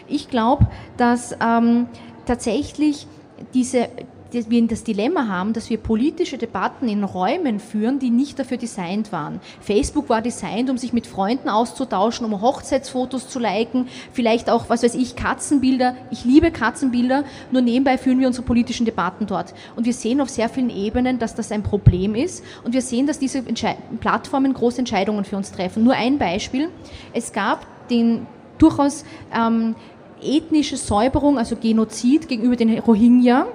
Ich 0.06 0.28
glaube, 0.28 0.66
dass 0.96 1.36
ähm, 1.40 1.86
tatsächlich 2.26 3.06
diese 3.54 3.88
dass 4.32 4.50
wir 4.50 4.66
das 4.66 4.84
Dilemma 4.84 5.28
haben, 5.28 5.52
dass 5.52 5.70
wir 5.70 5.78
politische 5.78 6.38
Debatten 6.38 6.88
in 6.88 7.04
Räumen 7.04 7.60
führen, 7.60 7.98
die 7.98 8.10
nicht 8.10 8.38
dafür 8.38 8.56
designt 8.56 9.12
waren. 9.12 9.40
Facebook 9.60 10.08
war 10.08 10.22
designt, 10.22 10.70
um 10.70 10.78
sich 10.78 10.92
mit 10.92 11.06
Freunden 11.06 11.48
auszutauschen, 11.48 12.26
um 12.26 12.40
Hochzeitsfotos 12.40 13.28
zu 13.28 13.38
liken, 13.38 13.88
vielleicht 14.12 14.50
auch, 14.50 14.68
was 14.68 14.82
weiß 14.82 14.94
ich, 14.94 15.16
Katzenbilder. 15.16 15.96
Ich 16.10 16.24
liebe 16.24 16.50
Katzenbilder, 16.50 17.24
nur 17.50 17.62
nebenbei 17.62 17.98
führen 17.98 18.20
wir 18.20 18.26
unsere 18.26 18.44
politischen 18.44 18.84
Debatten 18.84 19.26
dort. 19.26 19.54
Und 19.76 19.86
wir 19.86 19.92
sehen 19.94 20.20
auf 20.20 20.28
sehr 20.28 20.48
vielen 20.48 20.70
Ebenen, 20.70 21.18
dass 21.18 21.34
das 21.34 21.50
ein 21.50 21.62
Problem 21.62 22.14
ist. 22.14 22.44
Und 22.64 22.72
wir 22.74 22.82
sehen, 22.82 23.06
dass 23.06 23.18
diese 23.18 23.38
Entschei 23.38 23.76
Plattformen 24.00 24.52
große 24.52 24.78
Entscheidungen 24.78 25.24
für 25.24 25.36
uns 25.36 25.52
treffen. 25.52 25.84
Nur 25.84 25.94
ein 25.94 26.18
Beispiel. 26.18 26.68
Es 27.12 27.32
gab 27.32 27.66
den 27.88 28.26
durchaus 28.58 29.04
ähm, 29.34 29.74
ethnische 30.22 30.76
Säuberung, 30.76 31.38
also 31.38 31.56
Genozid 31.56 32.28
gegenüber 32.28 32.56
den 32.56 32.78
Rohingya 32.78 33.46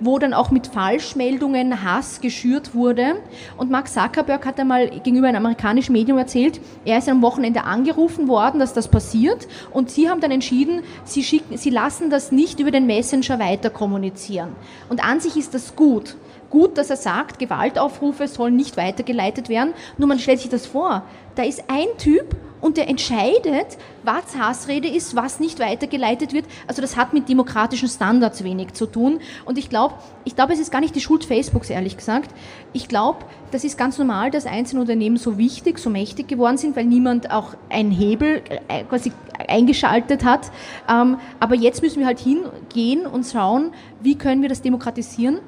wo 0.00 0.18
dann 0.18 0.34
auch 0.34 0.50
mit 0.50 0.66
Falschmeldungen 0.66 1.82
Hass 1.82 2.20
geschürt 2.20 2.74
wurde. 2.74 3.16
Und 3.56 3.70
Mark 3.70 3.88
Zuckerberg 3.88 4.44
hat 4.44 4.60
einmal 4.60 4.88
gegenüber 4.90 5.28
einem 5.28 5.44
amerikanischen 5.44 5.92
Medium 5.92 6.18
erzählt, 6.18 6.60
er 6.84 6.98
ist 6.98 7.08
am 7.08 7.22
Wochenende 7.22 7.64
angerufen 7.64 8.28
worden, 8.28 8.60
dass 8.60 8.72
das 8.72 8.88
passiert. 8.88 9.48
Und 9.72 9.90
sie 9.90 10.08
haben 10.08 10.20
dann 10.20 10.30
entschieden, 10.30 10.82
sie, 11.04 11.22
schicken, 11.22 11.56
sie 11.56 11.70
lassen 11.70 12.10
das 12.10 12.32
nicht 12.32 12.60
über 12.60 12.70
den 12.70 12.86
Messenger 12.86 13.38
weiter 13.38 13.70
kommunizieren. 13.70 14.50
Und 14.88 15.04
an 15.04 15.20
sich 15.20 15.36
ist 15.36 15.54
das 15.54 15.76
gut 15.76 16.16
gut, 16.48 16.78
dass 16.78 16.90
er 16.90 16.96
sagt, 16.96 17.38
Gewaltaufrufe 17.38 18.28
sollen 18.28 18.56
nicht 18.56 18.76
weitergeleitet 18.76 19.48
werden. 19.48 19.74
Nur 19.98 20.08
man 20.08 20.18
stellt 20.18 20.40
sich 20.40 20.48
das 20.48 20.64
vor. 20.64 21.02
Da 21.34 21.42
ist 21.42 21.64
ein 21.68 21.88
Typ 21.98 22.36
und 22.60 22.76
der 22.76 22.88
entscheidet, 22.88 23.78
was 24.02 24.36
Hassrede 24.38 24.88
ist, 24.88 25.16
was 25.16 25.40
nicht 25.40 25.58
weitergeleitet 25.58 26.32
wird. 26.32 26.46
Also 26.66 26.80
das 26.82 26.96
hat 26.96 27.12
mit 27.12 27.28
demokratischen 27.28 27.88
Standards 27.88 28.44
wenig 28.44 28.72
zu 28.72 28.86
tun. 28.86 29.20
Und 29.44 29.58
ich 29.58 29.68
glaube, 29.68 29.94
ich 30.24 30.36
glaube, 30.36 30.52
es 30.52 30.58
ist 30.58 30.70
gar 30.70 30.80
nicht 30.80 30.94
die 30.94 31.00
Schuld 31.00 31.24
Facebooks, 31.24 31.70
ehrlich 31.70 31.96
gesagt. 31.96 32.30
Ich 32.72 32.88
glaube, 32.88 33.18
das 33.50 33.64
ist 33.64 33.76
ganz 33.78 33.98
normal, 33.98 34.30
dass 34.30 34.46
einzelne 34.46 34.80
Unternehmen 34.80 35.16
so 35.16 35.38
wichtig, 35.38 35.78
so 35.78 35.90
mächtig 35.90 36.28
geworden 36.28 36.56
sind, 36.56 36.76
weil 36.76 36.84
niemand 36.84 37.30
auch 37.30 37.54
einen 37.68 37.90
Hebel 37.90 38.42
äh, 38.68 38.84
quasi 38.84 39.12
eingeschaltet 39.48 40.24
hat. 40.24 40.50
Ähm, 40.88 41.18
aber 41.40 41.54
jetzt 41.54 41.82
müssen 41.82 42.00
wir 42.00 42.06
halt 42.06 42.20
hingehen 42.20 43.06
und 43.06 43.26
schauen, 43.26 43.72
wie 44.00 44.16
können 44.16 44.42
wir 44.42 44.48
das 44.48 44.62
demokratisieren 44.62 45.40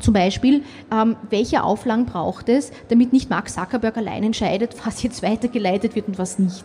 zum 0.00 0.14
Beispiel, 0.14 0.62
ähm, 0.92 1.16
welche 1.30 1.62
Auflagen 1.62 2.06
braucht 2.06 2.48
es, 2.48 2.72
damit 2.88 3.12
nicht 3.12 3.30
Mark 3.30 3.48
Zuckerberg 3.48 3.96
allein 3.96 4.22
entscheidet, 4.24 4.74
was 4.84 5.02
jetzt 5.02 5.22
weitergeleitet 5.22 5.94
wird 5.94 6.08
und 6.08 6.18
was 6.18 6.38
nicht? 6.38 6.64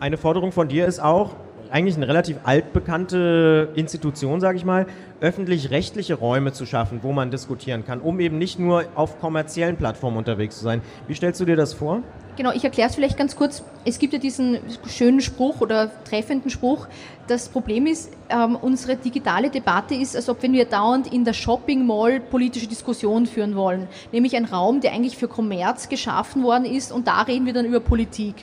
Eine 0.00 0.16
Forderung 0.16 0.52
von 0.52 0.68
dir 0.68 0.86
ist 0.86 1.00
auch, 1.00 1.30
eigentlich 1.72 1.96
eine 1.96 2.06
relativ 2.06 2.36
altbekannte 2.44 3.70
Institution, 3.74 4.40
sage 4.40 4.58
ich 4.58 4.64
mal, 4.64 4.86
öffentlich-rechtliche 5.20 6.14
Räume 6.14 6.52
zu 6.52 6.66
schaffen, 6.66 7.00
wo 7.02 7.12
man 7.12 7.30
diskutieren 7.30 7.84
kann, 7.86 8.00
um 8.00 8.20
eben 8.20 8.36
nicht 8.36 8.58
nur 8.58 8.84
auf 8.94 9.18
kommerziellen 9.20 9.76
Plattformen 9.76 10.18
unterwegs 10.18 10.58
zu 10.58 10.64
sein. 10.64 10.82
Wie 11.08 11.14
stellst 11.14 11.40
du 11.40 11.46
dir 11.46 11.56
das 11.56 11.72
vor? 11.72 12.02
Genau, 12.36 12.50
ich 12.52 12.64
erkläre 12.64 12.88
es 12.88 12.94
vielleicht 12.94 13.18
ganz 13.18 13.36
kurz. 13.36 13.62
Es 13.84 13.98
gibt 13.98 14.14
ja 14.14 14.18
diesen 14.18 14.58
schönen 14.88 15.20
Spruch 15.20 15.60
oder 15.60 15.90
treffenden 16.04 16.50
Spruch. 16.50 16.86
Das 17.26 17.48
Problem 17.48 17.86
ist, 17.86 18.10
ähm, 18.30 18.56
unsere 18.56 18.96
digitale 18.96 19.50
Debatte 19.50 19.94
ist, 19.94 20.16
als 20.16 20.28
ob 20.28 20.42
wenn 20.42 20.52
wir 20.52 20.64
dauernd 20.64 21.12
in 21.12 21.24
der 21.24 21.34
Shopping 21.34 21.86
Mall 21.86 22.20
politische 22.20 22.66
Diskussionen 22.66 23.26
führen 23.26 23.54
wollen. 23.54 23.86
Nämlich 24.12 24.34
ein 24.34 24.46
Raum, 24.46 24.80
der 24.80 24.92
eigentlich 24.92 25.16
für 25.16 25.28
Kommerz 25.28 25.88
geschaffen 25.88 26.42
worden 26.42 26.64
ist 26.64 26.90
und 26.90 27.06
da 27.06 27.22
reden 27.22 27.44
wir 27.44 27.52
dann 27.52 27.66
über 27.66 27.80
Politik. 27.80 28.34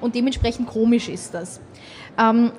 Und 0.00 0.14
dementsprechend 0.14 0.68
komisch 0.68 1.08
ist 1.08 1.34
das. 1.34 1.60
Ähm, 2.18 2.52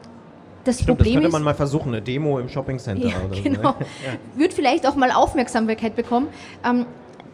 das 0.64 0.76
Stimmt, 0.82 0.98
Problem 0.98 1.16
das 1.16 1.22
könnte 1.24 1.32
man 1.32 1.44
mal 1.44 1.56
versuchen, 1.56 1.90
eine 1.90 2.02
Demo 2.02 2.40
im 2.40 2.50
Shopping 2.50 2.80
Center 2.80 3.08
ja, 3.08 3.16
oder 3.26 3.42
genau. 3.42 3.62
so. 3.62 3.80
Ne? 3.80 3.86
Ja. 4.06 4.40
Wird 4.40 4.54
vielleicht 4.54 4.86
auch 4.86 4.96
mal 4.96 5.12
Aufmerksamkeit 5.12 5.96
bekommen. 5.96 6.28
Ähm, 6.66 6.86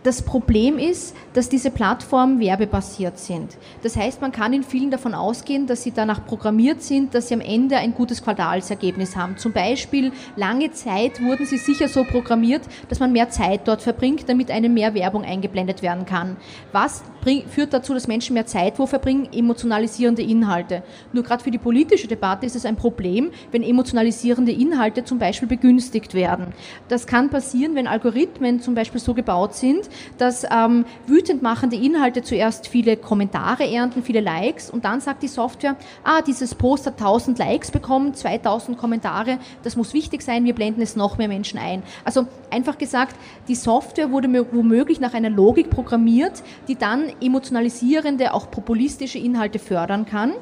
das 0.06 0.22
Problem 0.22 0.78
ist, 0.78 1.16
dass 1.34 1.50
diese 1.50 1.72
Plattformen 1.72 2.40
werbebasiert 2.40 3.18
sind. 3.18 3.58
Das 3.82 3.98
heißt, 3.98 4.22
man 4.22 4.32
kann 4.32 4.54
in 4.54 4.62
vielen 4.62 4.92
davon 4.92 5.16
ausgehen, 5.16 5.66
dass 5.66 5.82
sie 5.82 5.92
danach 5.92 6.26
programmiert 6.28 6.84
sind, 6.84 7.16
dass 7.16 7.28
sie 7.28 7.34
am 7.34 7.42
Ende 7.42 7.78
ein 7.78 7.96
gutes 7.96 8.24
Quartalsergebnis 8.24 9.16
haben. 9.16 9.38
Zum 9.38 9.52
Beispiel, 9.52 10.12
lange 10.36 10.72
Zeit 10.72 11.24
wurden 11.24 11.48
sie 11.48 11.58
sicher 11.58 11.88
so 11.88 12.04
programmiert, 12.04 12.62
dass 12.88 13.00
man 13.00 13.12
mehr 13.12 13.30
Zeit 13.30 13.68
dort 13.68 13.82
verbringt, 13.82 14.30
damit 14.30 14.52
einem 14.52 14.76
mehr 14.76 14.94
Werbung 14.94 15.24
eingeblendet 15.24 15.82
werden 15.82 16.06
kann. 16.06 16.38
Was 16.72 17.04
führt 17.50 17.74
dazu, 17.74 17.96
dass 17.96 18.08
Menschen 18.08 18.36
mehr 18.36 18.46
Zeit 18.46 18.78
wo 18.78 18.86
verbringen? 18.86 19.28
Emotionalisierende 19.34 20.22
Inhalte. 20.22 20.84
Nur 21.12 21.24
gerade 21.24 21.44
für 21.44 21.50
die 21.50 21.58
politische 21.58 22.08
Debatte 22.08 22.46
ist 22.46 22.56
es 22.56 22.66
ein 22.66 22.76
Problem, 22.76 23.32
wenn 23.52 23.64
emotionalisierende 23.64 24.52
Inhalte 24.52 25.04
zum 25.04 25.18
Beispiel 25.18 25.48
begünstigt 25.48 26.14
werden. 26.14 26.54
Das 26.90 27.08
kann 27.08 27.32
passieren, 27.32 27.74
wenn 27.74 27.88
Algorithmen 27.88 28.60
zum 28.62 28.76
Beispiel 28.76 29.02
so 29.02 29.16
gebaut 29.16 29.56
sind, 29.56 29.90
dass 30.18 30.46
ähm, 30.50 30.86
wütend 31.08 31.42
machende 31.42 31.76
Inhalte 31.76 32.22
zuerst 32.22 32.68
viele 32.68 32.98
Kommentare 32.98 33.70
ernten, 33.70 34.04
viele 34.04 34.22
Likes 34.22 34.70
und 34.70 34.86
dann 34.86 35.02
sagt 35.02 35.24
die 35.24 35.28
Software, 35.28 35.76
ah, 36.04 36.22
dieses 36.22 36.56
Post 36.56 36.86
hat 36.86 36.94
1000 36.94 37.40
Likes 37.40 37.72
bekommen, 37.72 38.14
2000 38.14 38.78
Kommentare, 38.78 39.40
das 39.64 39.76
muss 39.76 39.94
wichtig 39.94 40.22
sein, 40.22 40.46
wir 40.46 40.56
blenden 40.56 40.82
es 40.82 40.96
noch 40.96 41.18
mehr 41.18 41.28
Menschen 41.28 41.60
ein. 41.60 41.84
Also 42.04 42.28
einfach 42.50 42.78
gesagt, 42.78 43.16
die 43.48 43.56
Software 43.56 44.12
wurde 44.12 44.28
womöglich 44.52 45.00
nach 45.00 45.14
einer 45.14 45.30
Logik 45.30 45.70
programmiert, 45.70 46.44
die 46.68 46.76
dann 46.76 47.12
emotionalisierende, 47.22 48.34
auch 48.34 48.52
populistische 48.52 49.20
Inhalte 49.20 49.60
fördern 49.60 50.06
kann. 50.06 50.34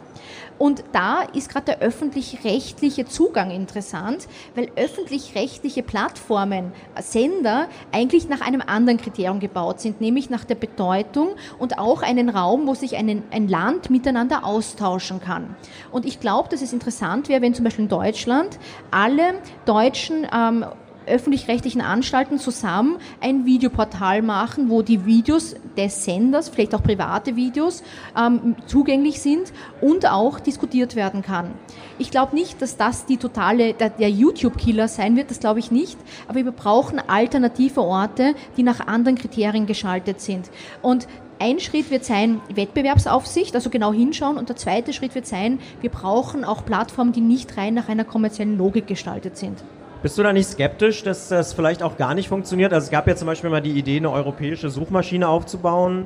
Und 0.60 0.84
da 0.92 1.24
ist 1.24 1.50
gerade 1.50 1.66
der 1.66 1.80
öffentlich-rechtliche 1.80 3.06
Zugang 3.06 3.52
interessant, 3.52 4.28
weil 4.56 4.70
öffentlich-rechtliche 4.76 5.84
Plattformen, 5.84 6.72
Sender 7.02 7.68
eigentlich 7.92 8.30
nach 8.30 8.42
einem 8.42 8.62
anderen 8.62 9.00
Kriterium 9.00 9.40
gebaut 9.44 9.80
sind, 9.80 10.02
nämlich 10.02 10.32
nach 10.32 10.44
der 10.44 10.56
Bedeutung 10.56 11.36
und 11.60 11.78
auch 11.78 12.02
einen 12.02 12.30
Raum, 12.30 12.66
wo 12.66 12.74
sich 12.74 12.96
einen, 12.98 13.22
ein 13.30 13.48
Land 13.48 13.92
miteinander 13.92 14.44
austauschen 14.44 15.20
kann. 15.20 15.56
Und 15.92 16.06
ich 16.06 16.20
glaube, 16.20 16.50
dass 16.50 16.64
es 16.64 16.74
interessant 16.74 17.30
wäre, 17.30 17.44
wenn 17.44 17.54
zum 17.54 17.64
Beispiel 17.64 17.84
in 17.84 17.90
Deutschland 17.90 18.58
alle 18.90 19.36
deutschen 19.66 20.26
ähm, 20.34 20.66
öffentlich-rechtlichen 21.08 21.82
Anstalten 21.82 22.40
zusammen 22.40 22.98
ein 23.22 23.46
Videoportal 23.46 24.22
machen, 24.22 24.70
wo 24.70 24.82
die 24.82 25.06
Videos 25.06 25.56
des 25.78 26.06
Senders, 26.06 26.50
vielleicht 26.50 26.76
auch 26.76 26.84
private 26.84 27.36
Videos, 27.36 27.84
ähm, 28.18 28.56
zugänglich 28.66 29.22
sind 29.22 29.54
und 29.82 30.10
auch 30.10 30.40
diskutiert 30.40 30.96
werden 30.96 31.22
kann. 31.22 31.52
Ich 31.98 32.12
glaube 32.12 32.36
nicht, 32.36 32.62
dass 32.62 32.78
das 32.78 33.06
die 33.06 33.18
totale, 33.18 33.74
der, 33.74 33.90
der 33.90 34.10
YouTube-Killer 34.10 34.88
sein 34.88 35.16
wird, 35.16 35.30
das 35.30 35.40
glaube 35.40 35.60
ich 35.60 35.72
nicht, 35.72 35.98
aber 36.28 36.44
wir 36.44 36.52
brauchen 36.52 37.00
alternative 37.00 37.82
Orte, 37.82 38.36
die 38.58 38.64
nach 38.64 38.88
anderen 38.88 39.18
Kriterien 39.18 39.66
geschaltet 39.66 40.22
sind. 40.22 40.50
Und 40.82 41.08
ein 41.40 41.60
Schritt 41.60 41.92
wird 41.92 42.06
sein 42.06 42.42
Wettbewerbsaufsicht, 42.54 43.54
also 43.54 43.70
genau 43.70 43.92
hinschauen. 43.92 44.38
Und 44.38 44.50
der 44.50 44.56
zweite 44.56 44.94
Schritt 44.94 45.14
wird 45.14 45.26
sein, 45.26 45.60
wir 45.82 45.90
brauchen 45.90 46.46
auch 46.46 46.64
Plattformen, 46.64 47.12
die 47.12 47.22
nicht 47.22 47.58
rein 47.58 47.74
nach 47.74 47.90
einer 47.90 48.06
kommerziellen 48.06 48.58
Logik 48.58 48.88
gestaltet 48.88 49.38
sind. 49.38 49.62
Bist 50.04 50.18
du 50.18 50.24
da 50.24 50.34
nicht 50.34 50.48
skeptisch, 50.48 51.02
dass 51.04 51.30
das 51.30 51.54
vielleicht 51.54 51.82
auch 51.82 51.96
gar 51.96 52.14
nicht 52.14 52.28
funktioniert? 52.28 52.74
Also 52.74 52.86
es 52.86 52.92
gab 52.92 53.08
ja 53.08 53.16
zum 53.16 53.26
Beispiel 53.26 53.50
mal 53.50 53.62
die 53.62 53.72
Idee, 53.72 53.98
eine 53.98 54.12
europäische 54.12 54.70
Suchmaschine 54.70 55.30
aufzubauen. 55.30 56.06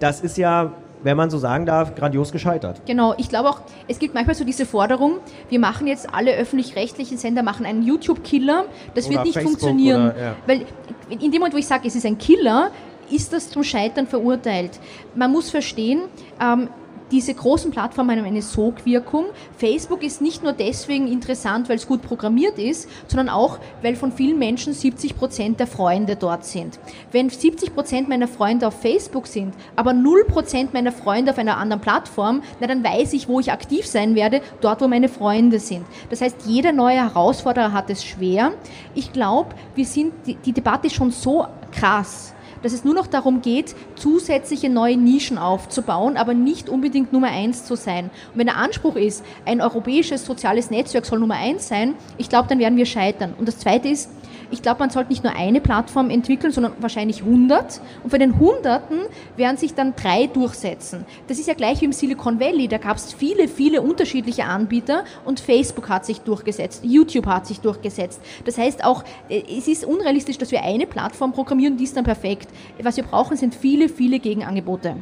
Das 0.00 0.20
ist 0.20 0.36
ja 0.36 0.74
wenn 1.02 1.16
man 1.16 1.30
so 1.30 1.38
sagen 1.38 1.64
darf, 1.64 1.94
grandios 1.94 2.32
gescheitert. 2.32 2.82
Genau, 2.84 3.14
ich 3.18 3.28
glaube 3.28 3.48
auch, 3.48 3.60
es 3.86 4.00
gibt 4.00 4.14
manchmal 4.14 4.34
so 4.34 4.44
diese 4.44 4.66
Forderung, 4.66 5.18
wir 5.48 5.60
machen 5.60 5.86
jetzt 5.86 6.12
alle 6.12 6.34
öffentlich-rechtlichen 6.34 7.18
Sender, 7.18 7.44
machen 7.44 7.66
einen 7.66 7.84
YouTube-Killer, 7.84 8.64
das 8.96 9.06
oder 9.06 9.14
wird 9.14 9.24
nicht 9.26 9.34
Facebook 9.34 9.60
funktionieren. 9.60 10.10
Oder, 10.10 10.20
ja. 10.20 10.36
Weil 10.46 10.66
in 11.08 11.30
dem 11.30 11.38
Moment, 11.38 11.54
wo 11.54 11.58
ich 11.58 11.68
sage, 11.68 11.86
es 11.86 11.94
ist 11.94 12.04
ein 12.04 12.18
Killer, 12.18 12.72
ist 13.12 13.32
das 13.32 13.48
zum 13.48 13.62
Scheitern 13.62 14.08
verurteilt. 14.08 14.80
Man 15.14 15.30
muss 15.30 15.50
verstehen, 15.50 16.02
ähm, 16.42 16.68
diese 17.10 17.34
großen 17.34 17.70
Plattformen 17.70 18.18
haben 18.18 18.26
eine 18.26 18.42
Sogwirkung. 18.42 19.26
Facebook 19.56 20.02
ist 20.02 20.20
nicht 20.20 20.42
nur 20.42 20.52
deswegen 20.52 21.08
interessant, 21.08 21.68
weil 21.68 21.76
es 21.76 21.86
gut 21.86 22.02
programmiert 22.02 22.58
ist, 22.58 22.88
sondern 23.06 23.28
auch, 23.28 23.58
weil 23.82 23.96
von 23.96 24.12
vielen 24.12 24.38
Menschen 24.38 24.72
70 24.72 25.16
Prozent 25.16 25.60
der 25.60 25.66
Freunde 25.66 26.16
dort 26.16 26.44
sind. 26.44 26.78
Wenn 27.12 27.30
70 27.30 27.74
Prozent 27.74 28.08
meiner 28.08 28.28
Freunde 28.28 28.66
auf 28.66 28.80
Facebook 28.80 29.26
sind, 29.26 29.54
aber 29.76 29.92
0 29.92 30.24
Prozent 30.24 30.74
meiner 30.74 30.92
Freunde 30.92 31.32
auf 31.32 31.38
einer 31.38 31.56
anderen 31.56 31.80
Plattform, 31.80 32.42
na 32.60 32.66
dann 32.66 32.84
weiß 32.84 33.12
ich, 33.14 33.28
wo 33.28 33.40
ich 33.40 33.52
aktiv 33.52 33.86
sein 33.86 34.14
werde, 34.14 34.42
dort, 34.60 34.80
wo 34.80 34.88
meine 34.88 35.08
Freunde 35.08 35.58
sind. 35.58 35.84
Das 36.10 36.20
heißt, 36.20 36.46
jeder 36.46 36.72
neue 36.72 36.96
Herausforderer 36.96 37.72
hat 37.72 37.90
es 37.90 38.04
schwer. 38.04 38.52
Ich 38.94 39.12
glaube, 39.12 39.54
wir 39.74 39.84
sind, 39.84 40.12
die, 40.26 40.34
die 40.34 40.52
Debatte 40.52 40.88
ist 40.88 40.94
schon 40.94 41.10
so 41.10 41.46
krass 41.72 42.34
dass 42.62 42.72
es 42.72 42.84
nur 42.84 42.94
noch 42.94 43.06
darum 43.06 43.42
geht, 43.42 43.74
zusätzliche 43.96 44.68
neue 44.68 44.96
Nischen 44.96 45.38
aufzubauen, 45.38 46.16
aber 46.16 46.34
nicht 46.34 46.68
unbedingt 46.68 47.12
Nummer 47.12 47.28
eins 47.28 47.64
zu 47.64 47.76
sein. 47.76 48.06
Und 48.32 48.38
wenn 48.38 48.46
der 48.46 48.56
Anspruch 48.56 48.96
ist, 48.96 49.24
ein 49.44 49.60
europäisches 49.60 50.24
soziales 50.24 50.70
Netzwerk 50.70 51.06
soll 51.06 51.18
Nummer 51.18 51.36
eins 51.36 51.68
sein, 51.68 51.94
ich 52.16 52.28
glaube, 52.28 52.48
dann 52.48 52.58
werden 52.58 52.76
wir 52.76 52.86
scheitern. 52.86 53.34
Und 53.38 53.46
das 53.46 53.58
Zweite 53.58 53.88
ist, 53.88 54.10
ich 54.50 54.62
glaube, 54.62 54.80
man 54.80 54.90
sollte 54.90 55.10
nicht 55.10 55.24
nur 55.24 55.34
eine 55.34 55.60
Plattform 55.60 56.10
entwickeln, 56.10 56.52
sondern 56.52 56.72
wahrscheinlich 56.80 57.22
100. 57.22 57.80
Und 58.02 58.10
von 58.10 58.18
den 58.18 58.38
Hunderten 58.38 59.00
werden 59.36 59.56
sich 59.56 59.74
dann 59.74 59.94
drei 59.94 60.26
durchsetzen. 60.26 61.04
Das 61.26 61.38
ist 61.38 61.48
ja 61.48 61.54
gleich 61.54 61.80
wie 61.80 61.86
im 61.86 61.92
Silicon 61.92 62.40
Valley. 62.40 62.68
Da 62.68 62.78
gab 62.78 62.96
es 62.96 63.12
viele, 63.12 63.48
viele 63.48 63.82
unterschiedliche 63.82 64.44
Anbieter 64.44 65.04
und 65.24 65.40
Facebook 65.40 65.88
hat 65.88 66.06
sich 66.06 66.20
durchgesetzt, 66.20 66.84
YouTube 66.84 67.26
hat 67.26 67.46
sich 67.46 67.60
durchgesetzt. 67.60 68.20
Das 68.44 68.58
heißt 68.58 68.84
auch, 68.84 69.04
äh, 69.28 69.42
es 69.58 69.68
ist 69.68 69.84
unrealistisch, 69.84 70.38
dass 70.38 70.50
wir 70.50 70.62
eine 70.62 70.86
Plattform 70.86 71.32
programmieren, 71.32 71.76
die 71.76 71.84
ist 71.84 71.96
dann 71.96 72.04
perfekt. 72.04 72.48
Was 72.82 72.96
wir 72.96 73.04
brauchen, 73.04 73.36
sind 73.36 73.54
viele, 73.54 73.88
viele 73.88 74.18
Gegenangebote. 74.18 74.96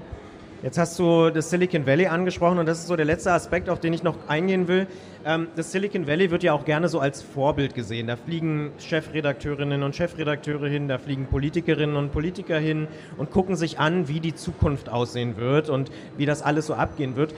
Jetzt 0.63 0.79
hast 0.79 0.99
du 0.99 1.29
das 1.29 1.51
Silicon 1.51 1.87
Valley 1.87 2.07
angesprochen 2.07 2.59
und 2.59 2.67
das 2.67 2.79
ist 2.79 2.87
so 2.87 2.97
der 2.97 3.05
letzte 3.05 3.31
Aspekt, 3.31 3.69
auf 3.69 3.79
den 3.79 3.93
ich 3.93 4.03
noch 4.03 4.17
eingehen 4.27 4.69
will. 4.69 4.87
Ähm, 5.27 5.49
das 5.55 5.71
Silicon 5.71 6.07
Valley 6.07 6.31
wird 6.31 6.43
ja 6.43 6.55
auch 6.55 6.65
gerne 6.65 6.89
so 6.89 6.99
als 6.99 7.21
Vorbild 7.23 7.75
gesehen. 7.75 8.07
Da 8.07 8.17
fliegen 8.17 8.73
Chefredakteurinnen 8.79 9.83
und 9.83 9.95
Chefredakteure 9.95 10.67
hin, 10.67 10.89
da 10.89 10.97
fliegen 10.97 11.27
Politikerinnen 11.27 11.97
und 11.97 12.11
Politiker 12.11 12.59
hin 12.59 12.89
und 13.19 13.31
gucken 13.31 13.55
sich 13.55 13.79
an, 13.79 14.09
wie 14.09 14.19
die 14.19 14.35
Zukunft 14.35 14.89
aussehen 14.89 15.37
wird 15.37 15.69
und 15.69 15.91
wie 16.17 16.25
das 16.25 16.41
alles 16.41 16.67
so 16.67 16.75
abgehen 16.75 17.17
wird 17.17 17.35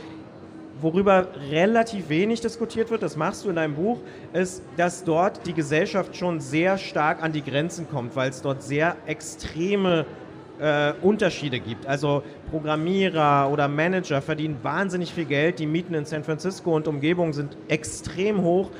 worüber 0.80 1.26
relativ 1.50 2.08
wenig 2.08 2.40
diskutiert 2.40 2.90
wird, 2.90 3.02
das 3.02 3.16
machst 3.16 3.44
du 3.44 3.48
in 3.48 3.56
deinem 3.56 3.75
Buch, 3.75 3.98
ist, 4.32 4.62
dass 4.76 5.02
dort 5.02 5.44
die 5.46 5.52
Gesellschaft 5.52 6.16
schon 6.16 6.38
sehr 6.38 6.78
stark 6.78 7.20
an 7.20 7.32
die 7.32 7.42
Grenzen 7.42 7.88
kommt, 7.88 8.14
weil 8.14 8.30
es 8.30 8.42
dort 8.42 8.62
sehr 8.62 8.96
extreme 9.06 10.06
äh, 10.60 10.92
Unterschiede 11.02 11.60
gibt. 11.60 11.86
Also 11.86 12.22
Programmierer 12.50 13.50
oder 13.50 13.68
Manager 13.68 14.20
verdienen 14.20 14.58
wahnsinnig 14.62 15.12
viel 15.12 15.24
Geld, 15.24 15.58
die 15.58 15.66
Mieten 15.66 15.94
in 15.94 16.04
San 16.04 16.24
Francisco 16.24 16.74
und 16.74 16.88
Umgebung 16.88 17.32
sind 17.32 17.56
extrem 17.68 18.42
hoch. 18.42 18.70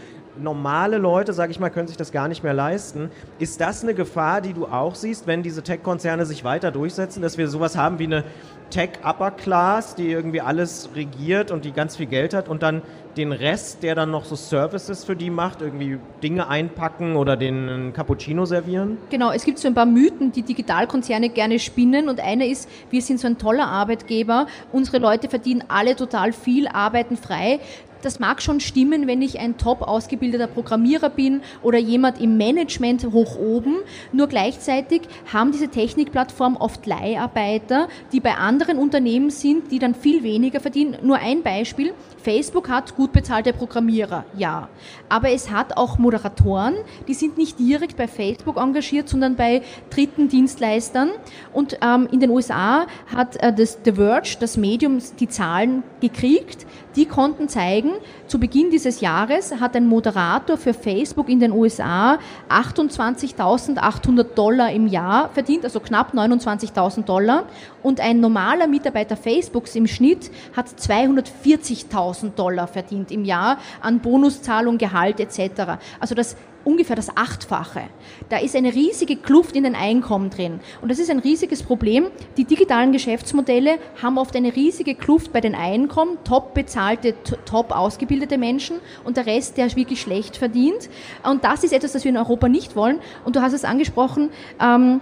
Normale 0.41 0.99
Leute, 0.99 1.33
sage 1.33 1.51
ich 1.51 1.59
mal, 1.59 1.71
können 1.71 1.89
sich 1.89 1.97
das 1.97 2.13
gar 2.13 2.29
nicht 2.29 2.45
mehr 2.45 2.55
leisten. 2.55 3.11
Ist 3.41 3.61
das 3.61 3.83
eine 3.83 3.95
Gefahr, 3.95 4.41
die 4.41 4.53
du 4.53 4.67
auch 4.67 4.95
siehst, 4.95 5.27
wenn 5.27 5.43
diese 5.43 5.63
Tech-Konzerne 5.63 6.27
sich 6.27 6.45
weiter 6.45 6.71
durchsetzen, 6.71 7.23
dass 7.23 7.39
wir 7.39 7.49
sowas 7.49 7.77
haben 7.77 7.99
wie 7.99 8.05
eine 8.05 8.25
Tech-Upper 8.71 9.33
Class, 9.33 9.95
die 9.97 10.11
irgendwie 10.11 10.41
alles 10.41 10.91
regiert 10.95 11.51
und 11.51 11.65
die 11.65 11.73
ganz 11.73 11.97
viel 11.97 12.07
Geld 12.07 12.35
hat 12.35 12.49
und 12.49 12.63
dann 12.63 12.83
den 13.17 13.33
Rest, 13.33 13.83
der 13.83 13.95
dann 13.95 14.11
noch 14.11 14.25
so 14.25 14.37
Services 14.37 15.05
für 15.05 15.17
die 15.17 15.31
macht, 15.31 15.61
irgendwie 15.61 15.99
Dinge 16.23 16.49
einpacken 16.49 17.17
oder 17.17 17.37
den 17.37 17.93
Cappuccino 17.93 18.45
servieren? 18.45 18.99
Genau, 19.11 19.33
es 19.33 19.45
gibt 19.45 19.59
so 19.59 19.69
ein 19.69 19.75
paar 19.75 19.87
Mythen, 19.87 20.33
die 20.33 20.43
Digitalkonzerne 20.43 21.31
gerne 21.31 21.59
spinnen 21.59 22.09
und 22.09 22.21
einer 22.21 22.47
ist, 22.47 22.69
wir 22.91 23.03
sind 23.03 23.21
so 23.21 23.27
ein 23.27 23.39
toller 23.39 23.67
Arbeitgeber, 23.67 24.47
unsere 24.73 24.99
Leute 24.99 25.29
verdienen 25.29 25.65
alle 25.69 25.97
total 25.97 26.33
viel, 26.33 26.69
arbeiten 26.69 27.17
frei 27.17 27.61
das 28.03 28.21
mag 28.21 28.41
schon 28.43 28.61
stimmen, 28.61 29.07
wenn 29.07 29.23
ich 29.23 29.41
ein 29.41 29.57
top 29.57 29.83
ausgebildeter 29.83 30.47
Programmierer 30.47 31.11
bin 31.11 31.43
oder 31.63 31.79
jemand 31.79 32.21
im 32.21 32.37
Management 32.37 33.05
hoch 33.13 33.37
oben. 33.37 33.77
Nur 34.13 34.29
gleichzeitig 34.29 35.03
haben 35.33 35.53
diese 35.53 35.69
Technikplattformen 35.69 36.59
oft 36.59 36.87
Leiharbeiter, 36.87 37.89
die 38.13 38.21
bei 38.21 38.35
anderen 38.35 38.79
Unternehmen 38.79 39.31
sind, 39.31 39.73
die 39.73 39.79
dann 39.79 39.95
viel 39.95 40.23
weniger 40.23 40.61
verdienen. 40.61 40.97
Nur 41.03 41.19
ein 41.19 41.43
Beispiel. 41.43 41.93
Facebook 42.23 42.69
hat 42.69 42.95
gut 42.95 43.08
bezahlte 43.13 43.53
Programmierer, 43.53 44.25
ja. 44.37 44.69
Aber 45.09 45.31
es 45.31 45.51
hat 45.51 45.77
auch 45.77 45.99
Moderatoren, 45.99 46.75
die 47.07 47.15
sind 47.15 47.39
nicht 47.39 47.59
direkt 47.59 47.97
bei 47.97 48.09
Facebook 48.09 48.57
engagiert, 48.57 49.09
sondern 49.09 49.37
bei 49.37 49.63
dritten 49.91 50.29
Dienstleistern. 50.29 51.11
Und 51.53 51.79
ähm, 51.83 52.09
in 52.13 52.21
den 52.21 52.31
USA 52.31 52.87
hat 53.13 53.37
äh, 53.37 53.53
das 53.53 53.79
The 53.85 53.93
Verge, 53.93 54.37
das 54.41 54.57
Medium, 54.57 54.99
die 55.19 55.29
Zahlen 55.29 55.83
gekriegt. 56.01 56.67
Die 56.99 57.07
konnten 57.07 57.49
zeigen, 57.49 57.93
zu 58.27 58.41
Beginn 58.41 58.73
dieses 58.73 59.01
Jahres 59.01 59.55
hat 59.61 59.77
ein 59.77 59.87
Moderator 59.87 60.57
für 60.57 60.75
Facebook 60.75 61.29
in 61.29 61.39
den 61.39 61.53
USA 61.53 62.19
28.800 62.49 64.25
Dollar 64.35 64.73
im 64.73 64.89
Jahr 64.89 65.29
verdient, 65.29 65.63
also 65.63 65.79
knapp 65.79 66.13
29.000 66.13 67.05
Dollar. 67.05 67.45
Und 67.85 68.01
ein 68.01 68.19
normaler 68.19 68.67
Mitarbeiter 68.67 69.17
Facebooks 69.17 69.77
im 69.77 69.87
Schnitt 69.87 70.33
hat 70.57 70.67
240.000 70.67 72.35
Dollar 72.35 72.67
verdient 72.67 73.13
im 73.13 73.25
Jahr 73.25 73.59
an 73.81 74.01
Bonuszahlung, 74.01 74.77
Gehalt 74.77 75.21
etc. 75.21 75.79
Also 76.01 76.17
das 76.17 76.35
ungefähr 76.69 76.97
das 76.97 77.17
Achtfache. 77.17 77.85
Da 78.29 78.37
ist 78.39 78.55
eine 78.55 78.75
riesige 78.75 79.17
Kluft 79.17 79.57
in 79.57 79.65
den 79.65 79.75
Einkommen 79.75 80.29
drin. 80.29 80.61
Und 80.83 80.91
das 80.91 80.99
ist 80.99 81.11
ein 81.11 81.19
riesiges 81.19 81.63
Problem. 81.63 82.09
Die 82.37 82.45
digitalen 82.45 82.93
Geschäftsmodelle 82.93 83.79
haben 84.03 84.19
oft 84.19 84.37
eine 84.37 84.55
riesige 84.55 84.95
Kluft 84.95 85.33
bei 85.33 85.41
den 85.41 85.55
Einkommen, 85.55 86.19
top 86.25 86.53
bezahlte, 86.53 87.15
top 87.47 87.73
ausgebildete 87.75 88.37
Menschen 88.37 88.77
und 89.05 89.17
der 89.17 89.25
Rest, 89.25 89.57
der 89.57 89.75
wirklich 89.75 90.03
schlecht 90.03 90.37
verdient. 90.37 90.91
Und 91.25 91.43
das 91.43 91.65
ist 91.65 91.73
etwas, 91.73 91.93
das 91.93 92.05
wir 92.05 92.11
in 92.11 92.19
Europa 92.19 92.49
nicht 92.49 92.77
wollen. 92.77 92.99
Und 93.25 93.37
du 93.37 93.41
hast 93.41 93.55
es 93.55 93.65
angesprochen, 93.65 94.29
ähm, 94.61 95.01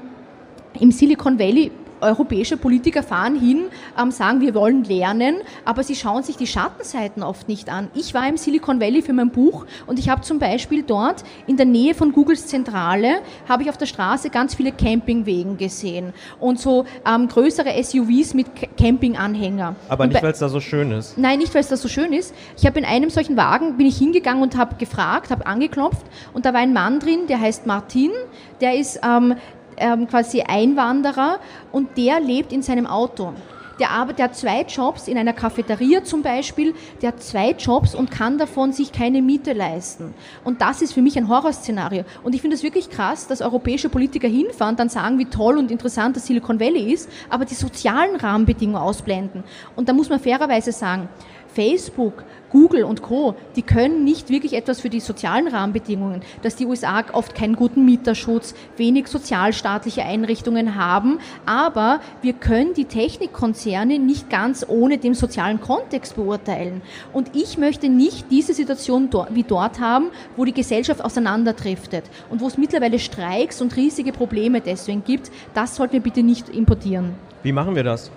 im 0.78 0.92
Silicon 0.92 1.38
Valley 1.38 1.72
europäische 2.00 2.56
Politiker 2.56 3.02
fahren 3.02 3.38
hin, 3.38 3.66
ähm, 4.00 4.10
sagen, 4.10 4.40
wir 4.40 4.54
wollen 4.54 4.84
lernen, 4.84 5.36
aber 5.64 5.82
sie 5.82 5.94
schauen 5.94 6.22
sich 6.22 6.36
die 6.36 6.46
Schattenseiten 6.46 7.22
oft 7.22 7.48
nicht 7.48 7.68
an. 7.68 7.88
Ich 7.94 8.14
war 8.14 8.28
im 8.28 8.36
Silicon 8.36 8.80
Valley 8.80 9.02
für 9.02 9.12
mein 9.12 9.30
Buch 9.30 9.66
und 9.86 9.98
ich 9.98 10.08
habe 10.08 10.22
zum 10.22 10.38
Beispiel 10.38 10.82
dort 10.82 11.24
in 11.46 11.56
der 11.56 11.66
Nähe 11.66 11.94
von 11.94 12.12
Googles 12.12 12.46
Zentrale, 12.46 13.20
habe 13.48 13.62
ich 13.62 13.70
auf 13.70 13.76
der 13.76 13.86
Straße 13.86 14.30
ganz 14.30 14.54
viele 14.54 14.72
Campingwegen 14.72 15.56
gesehen 15.56 16.12
und 16.40 16.60
so 16.60 16.84
ähm, 17.06 17.28
größere 17.28 17.82
SUVs 17.82 18.34
mit 18.34 18.46
Campinganhänger. 18.76 19.76
Aber 19.88 20.06
nicht, 20.06 20.22
weil 20.22 20.32
es 20.32 20.38
da 20.38 20.48
so 20.48 20.60
schön 20.60 20.92
ist. 20.92 21.18
Nein, 21.18 21.38
nicht, 21.38 21.54
weil 21.54 21.60
es 21.60 21.68
da 21.68 21.76
so 21.76 21.88
schön 21.88 22.12
ist. 22.12 22.34
Ich 22.56 22.66
habe 22.66 22.78
in 22.78 22.84
einem 22.84 23.10
solchen 23.10 23.36
Wagen, 23.36 23.76
bin 23.76 23.86
ich 23.86 23.98
hingegangen 23.98 24.42
und 24.42 24.56
habe 24.56 24.76
gefragt, 24.76 25.30
habe 25.30 25.46
angeklopft 25.46 26.06
und 26.32 26.46
da 26.46 26.52
war 26.52 26.60
ein 26.60 26.72
Mann 26.72 27.00
drin, 27.00 27.26
der 27.28 27.40
heißt 27.40 27.66
Martin, 27.66 28.10
der 28.60 28.76
ist 28.76 29.00
ähm, 29.04 29.34
ähm, 29.76 30.08
quasi 30.08 30.42
Einwanderer 30.42 31.38
und 31.72 31.96
der 31.96 32.20
lebt 32.20 32.52
in 32.52 32.62
seinem 32.62 32.86
Auto. 32.86 33.32
Der, 33.78 33.90
arbeitet, 33.90 34.18
der 34.18 34.24
hat 34.26 34.36
zwei 34.36 34.62
Jobs 34.62 35.06
in 35.06 35.18
einer 35.18 35.34
Cafeteria 35.34 36.02
zum 36.02 36.22
Beispiel, 36.22 36.74
der 37.02 37.08
hat 37.08 37.22
zwei 37.22 37.50
Jobs 37.50 37.94
und 37.94 38.10
kann 38.10 38.38
davon 38.38 38.72
sich 38.72 38.90
keine 38.90 39.20
Miete 39.20 39.52
leisten. 39.52 40.14
Und 40.44 40.62
das 40.62 40.80
ist 40.80 40.94
für 40.94 41.02
mich 41.02 41.18
ein 41.18 41.28
Horrorszenario. 41.28 42.04
Und 42.22 42.34
ich 42.34 42.40
finde 42.40 42.56
es 42.56 42.62
wirklich 42.62 42.88
krass, 42.88 43.26
dass 43.26 43.42
europäische 43.42 43.90
Politiker 43.90 44.28
hinfahren, 44.28 44.76
dann 44.76 44.88
sagen, 44.88 45.18
wie 45.18 45.26
toll 45.26 45.58
und 45.58 45.70
interessant 45.70 46.16
das 46.16 46.26
Silicon 46.26 46.58
Valley 46.58 46.90
ist, 46.90 47.10
aber 47.28 47.44
die 47.44 47.54
sozialen 47.54 48.16
Rahmenbedingungen 48.16 48.80
ausblenden. 48.80 49.44
Und 49.74 49.90
da 49.90 49.92
muss 49.92 50.08
man 50.08 50.20
fairerweise 50.20 50.72
sagen, 50.72 51.10
Facebook, 51.56 52.22
Google 52.50 52.84
und 52.84 53.00
Co., 53.00 53.34
die 53.56 53.62
können 53.62 54.04
nicht 54.04 54.28
wirklich 54.28 54.52
etwas 54.52 54.82
für 54.82 54.90
die 54.90 55.00
sozialen 55.00 55.48
Rahmenbedingungen, 55.48 56.20
dass 56.42 56.54
die 56.54 56.66
USA 56.66 57.02
oft 57.14 57.34
keinen 57.34 57.56
guten 57.56 57.86
Mieterschutz, 57.86 58.54
wenig 58.76 59.08
sozialstaatliche 59.08 60.04
Einrichtungen 60.04 60.74
haben, 60.74 61.18
aber 61.46 62.00
wir 62.20 62.34
können 62.34 62.74
die 62.74 62.84
Technikkonzerne 62.84 63.98
nicht 63.98 64.28
ganz 64.28 64.66
ohne 64.68 64.98
den 64.98 65.14
sozialen 65.14 65.58
Kontext 65.58 66.16
beurteilen. 66.16 66.82
Und 67.14 67.34
ich 67.34 67.56
möchte 67.56 67.88
nicht 67.88 68.30
diese 68.30 68.52
Situation 68.52 69.08
wie 69.30 69.42
dort 69.42 69.80
haben, 69.80 70.10
wo 70.36 70.44
die 70.44 70.52
Gesellschaft 70.52 71.02
auseinanderdriftet 71.02 72.04
und 72.28 72.42
wo 72.42 72.48
es 72.48 72.58
mittlerweile 72.58 72.98
Streiks 72.98 73.62
und 73.62 73.76
riesige 73.76 74.12
Probleme 74.12 74.60
deswegen 74.60 75.04
gibt. 75.04 75.30
Das 75.54 75.76
sollten 75.76 75.94
wir 75.94 76.00
bitte 76.00 76.22
nicht 76.22 76.50
importieren. 76.50 77.14
Wie 77.42 77.52
machen 77.52 77.74
wir 77.74 77.82
das? 77.82 78.10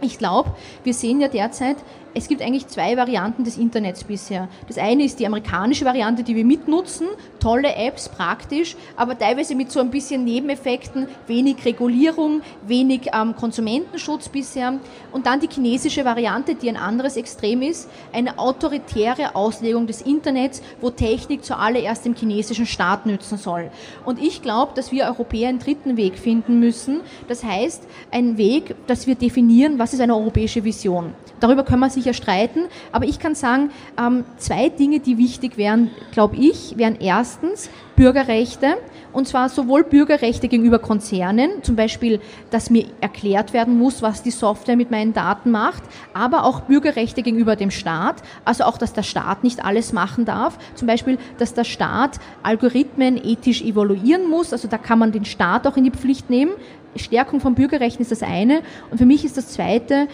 Ich 0.00 0.18
glaube, 0.18 0.50
wir 0.82 0.92
sehen 0.92 1.20
ja 1.20 1.28
derzeit, 1.28 1.76
es 2.14 2.28
gibt 2.28 2.42
eigentlich 2.42 2.68
zwei 2.68 2.96
Varianten 2.96 3.42
des 3.42 3.58
Internets 3.58 4.04
bisher. 4.04 4.48
Das 4.68 4.78
eine 4.78 5.04
ist 5.04 5.18
die 5.18 5.26
amerikanische 5.26 5.84
Variante, 5.84 6.22
die 6.22 6.36
wir 6.36 6.44
mitnutzen, 6.44 7.08
tolle 7.40 7.74
Apps, 7.74 8.08
praktisch, 8.08 8.76
aber 8.96 9.18
teilweise 9.18 9.56
mit 9.56 9.72
so 9.72 9.80
ein 9.80 9.90
bisschen 9.90 10.24
Nebeneffekten, 10.24 11.08
wenig 11.26 11.64
Regulierung, 11.64 12.42
wenig 12.66 13.10
ähm, 13.12 13.34
Konsumentenschutz 13.34 14.28
bisher. 14.28 14.78
Und 15.10 15.26
dann 15.26 15.40
die 15.40 15.48
chinesische 15.48 16.04
Variante, 16.04 16.54
die 16.54 16.68
ein 16.68 16.76
anderes 16.76 17.16
Extrem 17.16 17.62
ist, 17.62 17.88
eine 18.12 18.38
autoritäre 18.38 19.34
Auslegung 19.34 19.88
des 19.88 20.00
Internets, 20.02 20.62
wo 20.80 20.90
Technik 20.90 21.44
zuallererst 21.44 22.04
dem 22.04 22.14
chinesischen 22.14 22.66
Staat 22.66 23.06
nützen 23.06 23.38
soll. 23.38 23.70
Und 24.04 24.22
ich 24.22 24.40
glaube, 24.40 24.72
dass 24.76 24.92
wir 24.92 25.06
Europäer 25.06 25.48
einen 25.48 25.58
dritten 25.58 25.96
Weg 25.96 26.16
finden 26.18 26.60
müssen. 26.60 27.00
Das 27.26 27.42
heißt, 27.42 27.82
einen 28.12 28.38
Weg, 28.38 28.76
dass 28.86 29.08
wir 29.08 29.16
definieren, 29.16 29.80
was 29.80 29.92
ist 29.92 30.00
eine 30.00 30.14
europäische 30.14 30.62
Vision. 30.62 31.12
Darüber 31.40 31.64
können 31.64 31.80
wir 31.80 31.90
sicher 31.90 32.14
streiten, 32.14 32.66
aber 32.92 33.06
ich 33.06 33.18
kann 33.18 33.34
sagen, 33.34 33.70
ähm, 33.98 34.24
zwei 34.36 34.68
Dinge, 34.68 35.00
die 35.00 35.18
wichtig 35.18 35.56
wären, 35.56 35.90
glaube 36.12 36.36
ich, 36.36 36.78
wären 36.78 36.96
erstens 37.00 37.70
Bürgerrechte, 37.96 38.76
und 39.12 39.28
zwar 39.28 39.48
sowohl 39.48 39.84
Bürgerrechte 39.84 40.48
gegenüber 40.48 40.78
Konzernen, 40.78 41.62
zum 41.62 41.76
Beispiel, 41.76 42.20
dass 42.50 42.70
mir 42.70 42.86
erklärt 43.00 43.52
werden 43.52 43.78
muss, 43.78 44.02
was 44.02 44.22
die 44.22 44.30
Software 44.30 44.76
mit 44.76 44.90
meinen 44.90 45.12
Daten 45.12 45.50
macht, 45.50 45.82
aber 46.12 46.44
auch 46.44 46.62
Bürgerrechte 46.62 47.22
gegenüber 47.22 47.56
dem 47.56 47.70
Staat, 47.70 48.22
also 48.44 48.64
auch, 48.64 48.78
dass 48.78 48.92
der 48.92 49.02
Staat 49.02 49.44
nicht 49.44 49.64
alles 49.64 49.92
machen 49.92 50.24
darf, 50.24 50.58
zum 50.74 50.88
Beispiel, 50.88 51.18
dass 51.38 51.54
der 51.54 51.64
Staat 51.64 52.18
Algorithmen 52.42 53.16
ethisch 53.16 53.62
evaluieren 53.62 54.28
muss, 54.28 54.52
also 54.52 54.66
da 54.66 54.78
kann 54.78 54.98
man 54.98 55.12
den 55.12 55.24
Staat 55.24 55.66
auch 55.66 55.76
in 55.76 55.84
die 55.84 55.90
Pflicht 55.90 56.30
nehmen. 56.30 56.52
Stärkung 56.96 57.40
von 57.40 57.54
Bürgerrechten 57.54 58.02
ist 58.02 58.12
das 58.12 58.22
eine. 58.22 58.62
Und 58.90 58.98
für 58.98 59.06
mich 59.06 59.24
ist 59.24 59.36
das 59.36 59.48
zweite, 59.48 60.06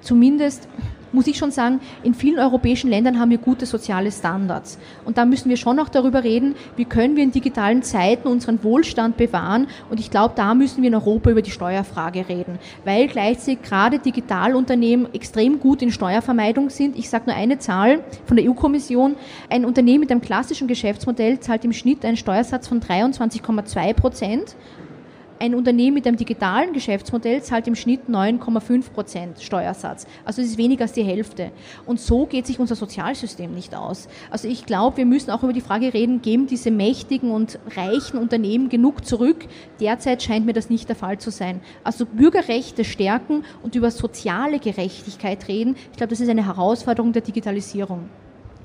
zumindest 0.00 0.68
muss 1.12 1.26
ich 1.26 1.36
schon 1.36 1.50
sagen, 1.50 1.80
in 2.02 2.14
vielen 2.14 2.38
europäischen 2.38 2.90
Ländern 2.90 3.18
haben 3.18 3.30
wir 3.30 3.38
gute 3.38 3.66
soziale 3.66 4.12
Standards. 4.12 4.78
Und 5.04 5.18
da 5.18 5.24
müssen 5.24 5.48
wir 5.48 5.56
schon 5.56 5.78
auch 5.78 5.88
darüber 5.88 6.24
reden, 6.24 6.54
wie 6.76 6.84
können 6.84 7.16
wir 7.16 7.24
in 7.24 7.32
digitalen 7.32 7.82
Zeiten 7.82 8.28
unseren 8.28 8.62
Wohlstand 8.62 9.16
bewahren. 9.16 9.66
Und 9.90 10.00
ich 10.00 10.10
glaube, 10.10 10.34
da 10.36 10.54
müssen 10.54 10.82
wir 10.82 10.88
in 10.88 10.94
Europa 10.94 11.30
über 11.30 11.42
die 11.42 11.50
Steuerfrage 11.50 12.28
reden, 12.28 12.58
weil 12.84 13.08
gleichzeitig 13.08 13.62
gerade 13.62 13.98
Digitalunternehmen 13.98 15.12
extrem 15.14 15.58
gut 15.58 15.82
in 15.82 15.90
Steuervermeidung 15.90 16.70
sind. 16.70 16.96
Ich 16.96 17.10
sage 17.10 17.24
nur 17.26 17.36
eine 17.36 17.58
Zahl 17.58 18.04
von 18.26 18.36
der 18.36 18.48
EU-Kommission. 18.48 19.16
Ein 19.48 19.64
Unternehmen 19.64 20.00
mit 20.00 20.10
einem 20.10 20.20
klassischen 20.20 20.68
Geschäftsmodell 20.68 21.40
zahlt 21.40 21.64
im 21.64 21.72
Schnitt 21.72 22.04
einen 22.04 22.16
Steuersatz 22.16 22.68
von 22.68 22.80
23,2 22.80 23.94
Prozent 23.94 24.56
ein 25.40 25.54
Unternehmen 25.54 25.94
mit 25.94 26.06
einem 26.06 26.18
digitalen 26.18 26.74
Geschäftsmodell 26.74 27.42
zahlt 27.42 27.66
im 27.66 27.74
Schnitt 27.74 28.02
9,5 28.10 28.90
Prozent 28.90 29.40
Steuersatz. 29.40 30.06
Also 30.22 30.42
es 30.42 30.48
ist 30.48 30.58
weniger 30.58 30.82
als 30.82 30.92
die 30.92 31.02
Hälfte. 31.02 31.50
Und 31.86 31.98
so 31.98 32.26
geht 32.26 32.46
sich 32.46 32.60
unser 32.60 32.76
Sozialsystem 32.76 33.54
nicht 33.54 33.74
aus. 33.74 34.08
Also 34.30 34.48
ich 34.48 34.66
glaube, 34.66 34.98
wir 34.98 35.06
müssen 35.06 35.30
auch 35.30 35.42
über 35.42 35.54
die 35.54 35.62
Frage 35.62 35.94
reden, 35.94 36.20
geben 36.20 36.46
diese 36.46 36.70
mächtigen 36.70 37.30
und 37.30 37.58
reichen 37.74 38.18
Unternehmen 38.18 38.68
genug 38.68 39.06
zurück? 39.06 39.46
Derzeit 39.80 40.22
scheint 40.22 40.44
mir 40.44 40.52
das 40.52 40.68
nicht 40.68 40.90
der 40.90 40.96
Fall 40.96 41.16
zu 41.18 41.30
sein. 41.30 41.62
Also 41.84 42.04
Bürgerrechte 42.04 42.84
stärken 42.84 43.44
und 43.62 43.74
über 43.74 43.90
soziale 43.90 44.58
Gerechtigkeit 44.58 45.48
reden, 45.48 45.74
ich 45.90 45.96
glaube, 45.96 46.10
das 46.10 46.20
ist 46.20 46.28
eine 46.28 46.44
Herausforderung 46.44 47.12
der 47.12 47.22
Digitalisierung. 47.22 48.10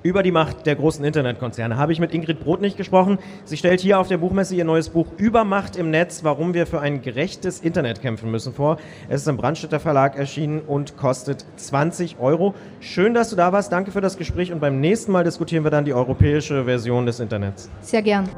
Über 0.06 0.22
die 0.22 0.32
Macht 0.32 0.68
der 0.68 0.76
großen 0.76 1.04
Internetkonzerne 1.04 1.78
habe 1.78 1.92
ich 1.92 2.00
mit 2.00 2.14
Ingrid 2.14 2.40
Brodnich 2.40 2.78
gesprochen. 2.78 3.18
Sie 3.44 3.58
stellt 3.58 3.82
hier 3.82 4.00
auf 4.00 4.08
der 4.08 4.20
Buchmesse 4.20 4.54
ihr 4.54 4.64
neues 4.64 4.90
Buch 4.90 5.08
Übermacht 5.18 5.76
im 5.78 5.90
Netz, 5.90 6.24
warum 6.24 6.54
wir 6.54 6.68
für 6.68 6.80
ein 6.80 7.02
gerechtes 7.02 7.60
Internet 7.60 8.04
kämpfen 8.04 8.30
müssen 8.30 8.54
vor. 8.54 8.78
Es 9.10 9.22
ist 9.22 9.28
im 9.28 9.38
Brandstätter 9.38 9.80
Verlag 9.80 10.16
erschienen 10.16 10.60
und 10.60 10.96
kostet 10.96 11.44
20 11.56 12.20
Euro. 12.20 12.54
Schön, 12.82 13.16
dass 13.16 13.32
du 13.32 13.36
da 13.36 13.52
warst. 13.52 13.72
Danke 13.72 13.90
für 13.90 14.00
das 14.00 14.16
Gespräch 14.16 14.52
und 14.52 14.60
beim 14.60 14.80
nächsten 14.80 15.12
Mal 15.12 15.24
diskutieren 15.24 15.64
wir 15.64 15.72
dann 15.72 15.86
die 15.86 15.94
europäische 15.96 16.66
Version 16.66 17.08
des 17.08 17.20
Internets. 17.20 17.72
Sehr 17.82 18.04
gern. 18.04 18.30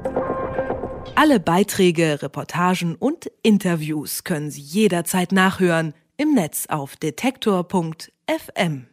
Alle 1.16 1.42
Beiträge, 1.42 2.22
Reportagen 2.22 2.96
und 2.96 3.30
Interviews 3.44 4.24
können 4.24 4.52
Sie 4.52 4.62
jederzeit 4.62 5.34
nachhören 5.34 5.94
im 6.16 6.34
Netz 6.34 6.68
auf 6.70 6.96
detektor.fm. 6.96 8.88